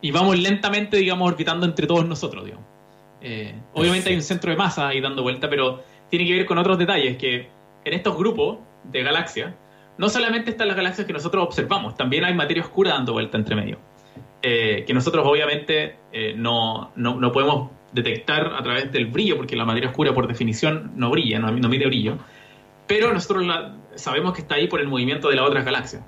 Y 0.00 0.10
vamos 0.10 0.38
lentamente, 0.38 0.96
digamos, 0.98 1.30
orbitando 1.32 1.66
entre 1.66 1.86
todos 1.86 2.06
nosotros, 2.06 2.44
digamos. 2.44 2.66
Eh, 3.20 3.54
obviamente 3.72 4.10
hay 4.10 4.16
un 4.16 4.22
centro 4.22 4.50
de 4.50 4.56
masa 4.56 4.88
ahí 4.88 5.00
dando 5.00 5.22
vuelta, 5.22 5.48
pero 5.48 5.82
tiene 6.10 6.26
que 6.26 6.34
ver 6.34 6.46
con 6.46 6.58
otros 6.58 6.78
detalles, 6.78 7.16
que 7.16 7.48
en 7.84 7.92
estos 7.92 8.16
grupos 8.16 8.58
de 8.84 9.02
galaxias, 9.02 9.52
no 9.98 10.08
solamente 10.08 10.50
están 10.50 10.68
las 10.68 10.76
galaxias 10.76 11.06
que 11.06 11.12
nosotros 11.12 11.44
observamos, 11.44 11.96
también 11.96 12.24
hay 12.24 12.34
materia 12.34 12.62
oscura 12.62 12.92
dando 12.92 13.12
vuelta 13.12 13.36
entre 13.36 13.56
medio, 13.56 13.78
eh, 14.42 14.84
que 14.86 14.94
nosotros 14.94 15.26
obviamente 15.26 15.96
eh, 16.12 16.34
no, 16.36 16.92
no, 16.96 17.32
podemos 17.32 17.70
detectar 17.92 18.54
a 18.54 18.62
través 18.62 18.92
del 18.92 19.06
brillo, 19.06 19.36
porque 19.36 19.56
la 19.56 19.64
materia 19.64 19.90
oscura 19.90 20.12
por 20.12 20.26
definición 20.28 20.92
no 20.96 21.10
brilla, 21.10 21.38
no, 21.38 21.50
no 21.50 21.68
mide 21.68 21.86
brillo, 21.86 22.18
pero 22.86 23.12
nosotros 23.12 23.44
sabemos 23.94 24.34
que 24.34 24.42
está 24.42 24.56
ahí 24.56 24.68
por 24.68 24.80
el 24.80 24.88
movimiento 24.88 25.28
de 25.28 25.36
las 25.36 25.46
otras 25.46 25.64
galaxias. 25.64 26.04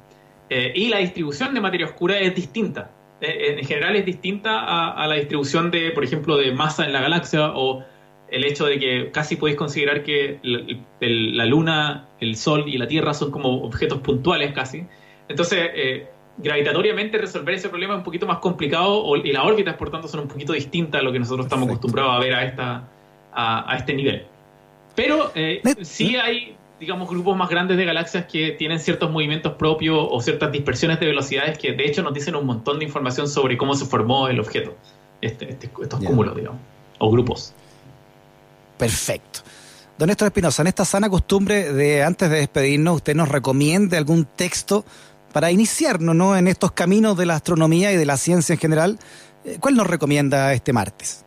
y 0.51 0.89
la 0.89 0.99
distribución 0.99 1.55
de 1.55 1.61
materia 1.61 1.87
oscura 1.87 2.19
es 2.19 2.35
distinta. 2.35 2.91
Eh, 3.21 3.57
en 3.59 3.67
general 3.67 3.97
es 3.97 4.05
distinta 4.05 4.93
a, 4.93 5.07
la 5.07 5.17
distribución 5.17 5.71
de, 5.71 5.91
por 5.91 6.05
ejemplo, 6.05 6.37
de 6.37 6.53
masa 6.53 6.85
en 6.85 6.93
la 6.93 7.01
galaxia 7.01 7.51
o 7.55 7.85
el 8.31 8.45
hecho 8.45 8.67
de 8.67 8.79
que 8.79 9.11
casi 9.11 9.37
podéis 9.37 9.57
considerar 9.57 10.03
que 10.03 10.39
la, 11.01 11.47
Luna, 11.47 12.09
el 12.21 12.37
Sol 12.37 12.65
y 12.67 12.79
la 12.79 12.87
Tierra 12.87 13.15
son 13.15 13.31
como 13.31 13.63
objetos 13.63 14.01
puntuales 14.01 14.53
casi. 14.53 14.85
Entonces, 15.29 15.59
eh, 15.75 16.07
gravitatoriamente 16.39 17.19
resolver 17.19 17.55
ese 17.55 17.69
problema 17.69 17.95
es 17.95 17.99
un 17.99 18.05
poquito 18.05 18.27
más 18.27 18.39
complicado 18.39 19.17
y 19.17 19.33
las 19.33 19.45
órbitas, 19.45 19.77
por 19.77 19.91
tanto, 19.91 20.09
son 20.09 20.21
un 20.21 20.29
poquito 20.29 20.53
distintas 20.53 21.01
a 21.01 21.05
lo 21.05 21.13
que 21.13 21.19
nosotros 21.19 21.47
estamos 21.47 21.69
acostumbrados 21.69 22.17
a 22.17 22.19
ver 22.19 22.35
a, 22.35 22.45
esta, 22.45 22.89
a, 23.33 23.77
este 23.77 23.95
nivel. 23.95 24.27
Pero 24.95 25.33
eh, 25.35 25.63
sí 25.83 26.17
hay 26.17 26.57
digamos, 26.79 27.09
grupos 27.09 27.37
más 27.37 27.49
grandes 27.49 27.77
de 27.77 27.85
galaxias 27.85 28.27
que 28.27 28.53
tienen 28.53 28.79
ciertos 28.79 29.11
movimientos 29.11 29.55
propios 29.55 29.99
o 30.11 30.21
ciertas 30.21 30.53
dispersiones 30.53 31.01
de 31.01 31.07
velocidades 31.07 31.59
que 31.59 31.73
de 31.73 31.85
hecho 31.87 32.03
nos 32.03 32.15
dicen 32.15 32.37
un 32.37 32.47
montón 32.47 32.79
de 32.79 32.85
información 32.85 33.29
sobre 33.29 33.57
cómo 33.57 33.75
se 33.75 33.85
formó 33.85 34.29
el 34.29 34.39
objeto, 34.39 34.77
este, 35.21 35.51
este, 35.51 35.69
estos 35.83 36.05
cúmulos, 36.05 36.37
digamos, 36.37 36.61
o 36.99 37.11
grupos. 37.11 37.55
Perfecto. 38.79 39.41
Don 39.99 40.07
Néstor 40.07 40.29
Espinosa, 40.29 40.63
en 40.63 40.69
esta 40.69 40.85
sana 40.85 41.11
costumbre 41.11 41.73
de 41.73 42.05
antes 42.05 42.31
de 42.31 42.39
despedirnos, 42.39 42.97
usted 42.97 43.17
nos 43.17 43.29
recomiende 43.29 43.97
algún 43.97 44.25
texto 44.25 44.85
para 45.33 45.51
iniciarnos 45.51 46.15
¿no? 46.15 46.37
en 46.37 46.47
estos 46.47 46.73
caminos 46.73 47.17
de 47.17 47.27
la 47.27 47.35
astronomía 47.35 47.93
y 47.93 47.97
de 47.97 48.07
la 48.07 48.17
ciencia 48.17 48.53
en 48.53 48.61
general. 48.61 48.99
Eh, 49.45 49.59
¿Cuál 49.61 49.75
nos 49.75 49.87
recomienda 49.87 50.53
este 50.53 50.73
martes? 50.73 51.25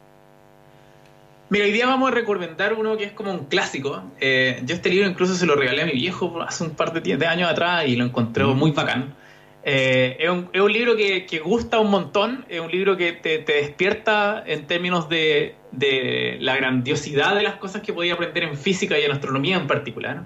Mira, 1.50 1.66
hoy 1.66 1.74
día 1.74 1.86
vamos 1.86 2.10
a 2.10 2.14
recomendar 2.14 2.74
uno 2.74 2.96
que 2.96 3.04
es 3.04 3.12
como 3.12 3.32
un 3.34 3.46
clásico. 3.46 4.04
Eh, 4.22 4.62
yo 4.66 4.74
este 4.74 4.90
libro 4.90 5.10
incluso 5.10 5.36
se 5.36 5.46
lo 5.46 5.56
regalé 5.56 5.82
a 5.82 5.86
mi 5.86 5.92
viejo 5.92 6.42
hace 6.42 6.64
un 6.64 6.72
par 6.72 6.94
de, 6.94 7.28
años 7.28 7.50
atrás 7.50 7.86
y 7.88 7.98
lo 7.98 8.06
encontré 8.06 8.46
mm. 8.46 8.58
muy 8.58 8.72
bacán. 8.72 9.14
Eh, 9.63 10.17
es, 10.19 10.30
un, 10.30 10.50
es, 10.54 10.62
un, 10.62 10.74
libro 10.74 10.95
que, 10.95 11.26
que, 11.26 11.39
gusta 11.39 11.80
un 11.80 11.91
montón, 11.91 12.45
es 12.50 12.60
un 12.60 12.71
libro 12.71 12.97
que 12.97 13.13
te, 13.13 13.39
te 13.39 13.54
despierta 13.54 14.43
en 14.45 14.65
términos 14.65 15.08
de, 15.08 15.56
de, 15.71 16.38
la 16.39 16.56
grandiosidad 16.56 17.36
de 17.36 17.43
las 17.43 17.56
cosas 17.56 17.82
que 17.82 17.93
podía 17.93 18.13
aprender 18.15 18.43
en 18.43 18.58
física 18.58 18.97
y 19.00 19.04
en 19.04 19.12
astronomía 19.12 19.58
en 19.58 19.67
particular. 19.67 20.26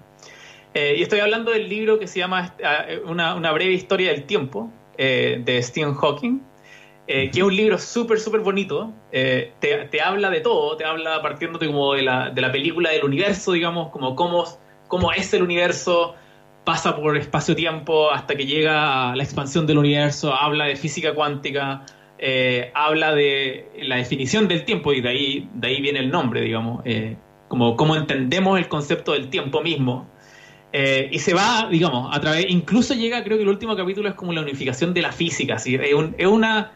Eh, 0.73 0.95
y 0.97 1.01
estoy 1.01 1.19
hablando 1.19 1.51
del 1.51 1.67
libro 1.69 1.99
que 1.99 2.07
se 2.07 2.19
llama 2.19 2.55
Una, 3.05 3.35
una 3.35 3.51
breve 3.51 3.73
historia 3.73 4.11
del 4.11 4.23
tiempo, 4.23 4.71
de 4.97 5.59
Stephen 5.61 5.93
Hawking. 5.93 6.39
Eh, 7.07 7.29
que 7.29 7.39
es 7.39 7.45
un 7.45 7.55
libro 7.55 7.77
súper, 7.77 8.19
súper 8.19 8.41
bonito. 8.41 8.91
Eh, 9.11 9.53
te, 9.59 10.01
habla 10.01 10.29
de 10.29 10.41
todo, 10.41 10.75
te 10.75 10.85
habla 10.85 11.21
partiéndote 11.21 11.67
como 11.67 11.93
de 11.93 12.01
la, 12.01 12.31
de 12.31 12.41
la 12.41 12.51
película 12.51 12.89
del 12.89 13.03
universo, 13.03 13.51
digamos, 13.51 13.89
como 13.91 14.15
cómo, 14.15 14.45
cómo 14.87 15.11
es 15.11 15.33
el 15.33 15.43
universo, 15.43 16.15
pasa 16.65 16.95
por 16.95 17.15
espacio-tiempo 17.17 18.11
hasta 18.11 18.35
que 18.35 18.45
llega 18.45 19.11
a 19.11 19.15
la 19.15 19.23
expansión 19.23 19.65
del 19.67 19.77
universo, 19.77 20.33
habla 20.33 20.65
de 20.65 20.75
física 20.75 21.13
cuántica, 21.13 21.85
eh, 22.17 22.71
habla 22.73 23.13
de 23.13 23.69
la 23.83 23.97
definición 23.97 24.47
del 24.47 24.65
tiempo 24.65 24.91
y 24.91 25.01
de 25.01 25.09
ahí, 25.09 25.49
de 25.53 25.67
ahí 25.67 25.81
viene 25.81 25.99
el 25.99 26.09
nombre, 26.09 26.41
digamos, 26.41 26.83
como 27.47 27.75
cómo 27.75 27.95
entendemos 27.95 28.57
el 28.57 28.67
concepto 28.67 29.13
del 29.13 29.29
tiempo 29.29 29.61
mismo. 29.61 30.07
y 30.73 31.19
se 31.19 31.33
va, 31.33 31.69
digamos, 31.71 32.13
a 32.15 32.19
través, 32.19 32.47
incluso 32.49 32.93
llega, 32.93 33.23
creo 33.23 33.37
que 33.37 33.43
el 33.43 33.49
último 33.49 33.75
capítulo 33.75 34.09
es 34.09 34.15
como 34.15 34.33
la 34.33 34.41
unificación 34.41 34.93
de 34.93 35.01
la 35.01 35.11
física, 35.11 35.57
¿sí? 35.59 35.75
es, 35.75 35.91
es 36.17 36.27
una 36.27 36.71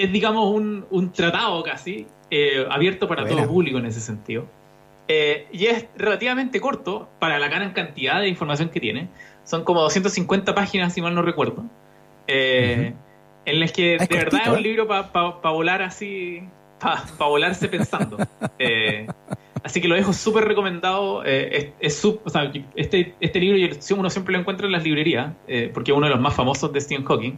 es, 0.00 0.12
digamos, 0.12 0.54
un, 0.54 0.86
un 0.90 1.12
tratado 1.12 1.62
casi 1.62 2.06
eh, 2.30 2.66
abierto 2.70 3.06
para 3.06 3.26
todo 3.26 3.46
público 3.46 3.78
en 3.78 3.86
ese 3.86 4.00
sentido. 4.00 4.46
Eh, 5.12 5.48
y 5.50 5.66
es 5.66 5.86
relativamente 5.96 6.60
corto 6.60 7.08
para 7.18 7.40
la 7.40 7.48
gran 7.48 7.72
cantidad 7.72 8.20
de 8.20 8.28
información 8.28 8.68
que 8.68 8.78
tiene. 8.78 9.08
Son 9.42 9.64
como 9.64 9.80
250 9.80 10.54
páginas, 10.54 10.94
si 10.94 11.02
mal 11.02 11.16
no 11.16 11.22
recuerdo. 11.22 11.64
Eh, 12.28 12.92
en 13.44 13.58
las 13.58 13.72
que 13.72 13.98
de 13.98 14.06
verdad 14.08 14.42
es 14.44 14.48
un 14.52 14.62
libro 14.62 14.86
para 14.86 15.34
volar 15.50 15.82
así, 15.82 16.44
para 16.78 17.02
volarse 17.18 17.66
pensando. 17.66 18.18
así 19.64 19.80
que 19.80 19.88
lo 19.88 19.96
dejo 19.96 20.12
súper 20.12 20.44
recomendado. 20.44 21.24
es, 21.24 21.72
este, 22.76 23.14
este 23.18 23.40
libro 23.40 23.76
uno 23.96 24.10
siempre 24.10 24.32
lo 24.32 24.38
encuentra 24.38 24.66
en 24.66 24.72
las 24.72 24.84
librerías, 24.84 25.32
porque 25.74 25.90
es 25.90 25.96
uno 25.96 26.06
de 26.06 26.12
los 26.12 26.20
más 26.20 26.34
famosos 26.36 26.72
de 26.72 26.80
Stephen 26.80 27.04
Hawking. 27.04 27.36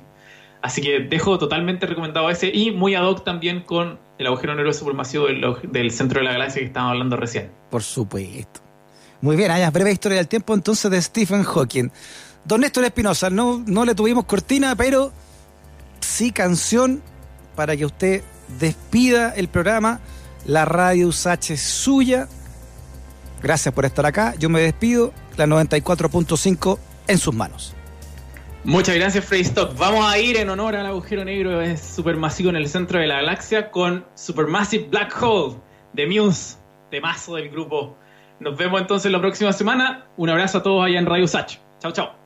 Así 0.63 0.81
que 0.81 1.01
dejo 1.01 1.39
totalmente 1.39 1.87
recomendado 1.87 2.31
ese 2.31 2.49
y 2.49 2.71
muy 2.71 2.95
ad 2.95 3.05
hoc 3.05 3.25
también 3.25 3.63
con 3.63 3.99
el 4.19 4.27
agujero 4.29 4.55
negro 4.55 4.73
supermasivo 4.73 5.27
del, 5.27 5.45
del 5.71 5.91
centro 5.91 6.21
de 6.21 6.25
la 6.25 6.33
galaxia 6.33 6.61
que 6.61 6.67
estábamos 6.67 6.93
hablando 6.93 7.17
recién. 7.17 7.51
Por 7.71 7.83
supuesto. 7.83 8.61
Muy 9.21 9.37
bien, 9.37 9.51
hay 9.51 9.69
breve 9.71 9.93
historia 9.93 10.19
del 10.19 10.29
tiempo 10.29 10.55
entonces 10.55 10.91
de 10.91 11.03
Stephen 11.03 11.43
Hawking. 11.43 11.91
Don 12.45 12.61
Néstor 12.61 12.85
Espinosa, 12.85 13.31
no, 13.31 13.63
no 13.67 13.85
le 13.85 13.95
tuvimos 13.95 14.25
cortina, 14.25 14.75
pero 14.77 15.13
sí 16.01 16.33
canción 16.33 17.03
para 17.55 17.77
que 17.77 17.85
usted 17.85 18.23
despida 18.61 19.31
el 19.35 19.49
programa. 19.49 20.01
La 20.47 20.65
radio 20.65 21.09
USACH 21.09 21.53
es 21.53 21.63
suya. 21.63 22.29
Gracias 23.43 23.75
por 23.75 23.85
estar 23.85 24.07
acá. 24.07 24.35
Yo 24.39 24.49
me 24.49 24.61
despido. 24.61 25.13
La 25.37 25.47
94.5 25.47 26.79
en 27.07 27.19
sus 27.19 27.35
manos. 27.35 27.75
Muchas 28.65 28.95
gracias, 28.95 29.25
Freddy 29.25 29.43
Stock. 29.43 29.77
Vamos 29.77 30.07
a 30.07 30.19
ir 30.19 30.37
en 30.37 30.49
honor 30.49 30.77
al 30.77 30.87
agujero 30.87 31.25
negro 31.25 31.61
es 31.61 31.81
supermasivo 31.81 32.51
en 32.51 32.57
el 32.57 32.69
centro 32.69 33.01
de 33.01 33.09
la 33.09 33.17
galaxia 33.17 33.73
con 33.73 34.05
Supermassive 34.15 34.87
Black 34.89 35.21
Hole 35.21 35.57
de 35.95 36.07
Muse, 36.07 36.59
de 36.93 37.01
mazo 37.01 37.35
del 37.35 37.51
grupo. 37.51 37.97
Nos 38.39 38.57
vemos 38.57 38.81
entonces 38.81 39.11
la 39.11 39.21
próxima 39.21 39.53
semana. 39.53 40.07
Un 40.17 40.31
abrazo 40.31 40.59
a 40.59 40.63
todos 40.63 40.85
allá 40.85 41.01
en 41.01 41.07
Radio 41.07 41.27
Sach. 41.27 41.59
Chao, 41.81 41.93
chao. 41.93 42.22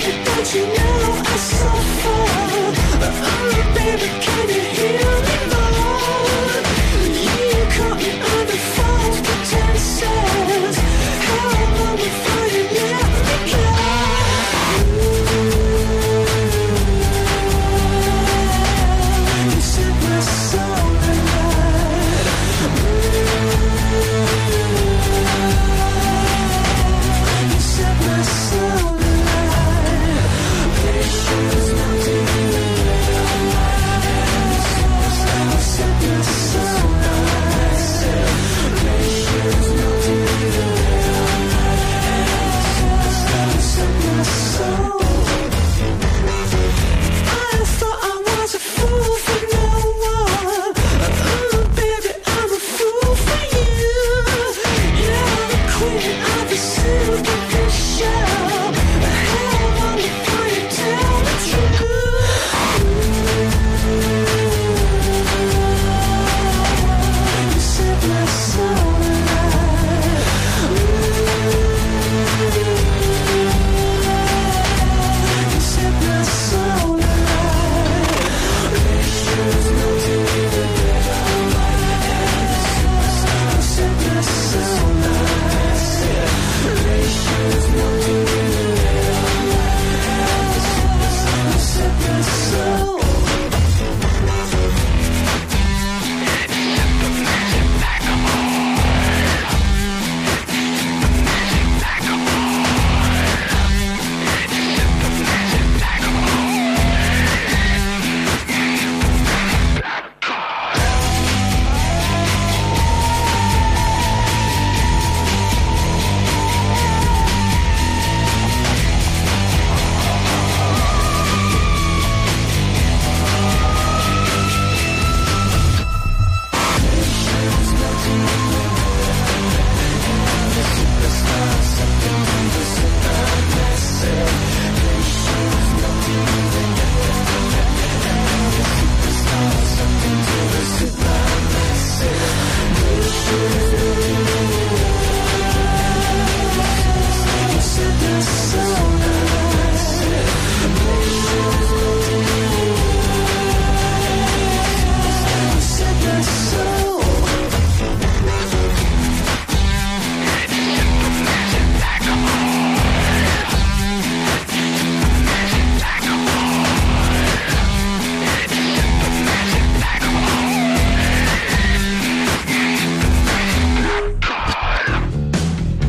Don't 0.00 0.54
you 0.54 0.66
know 0.66 0.99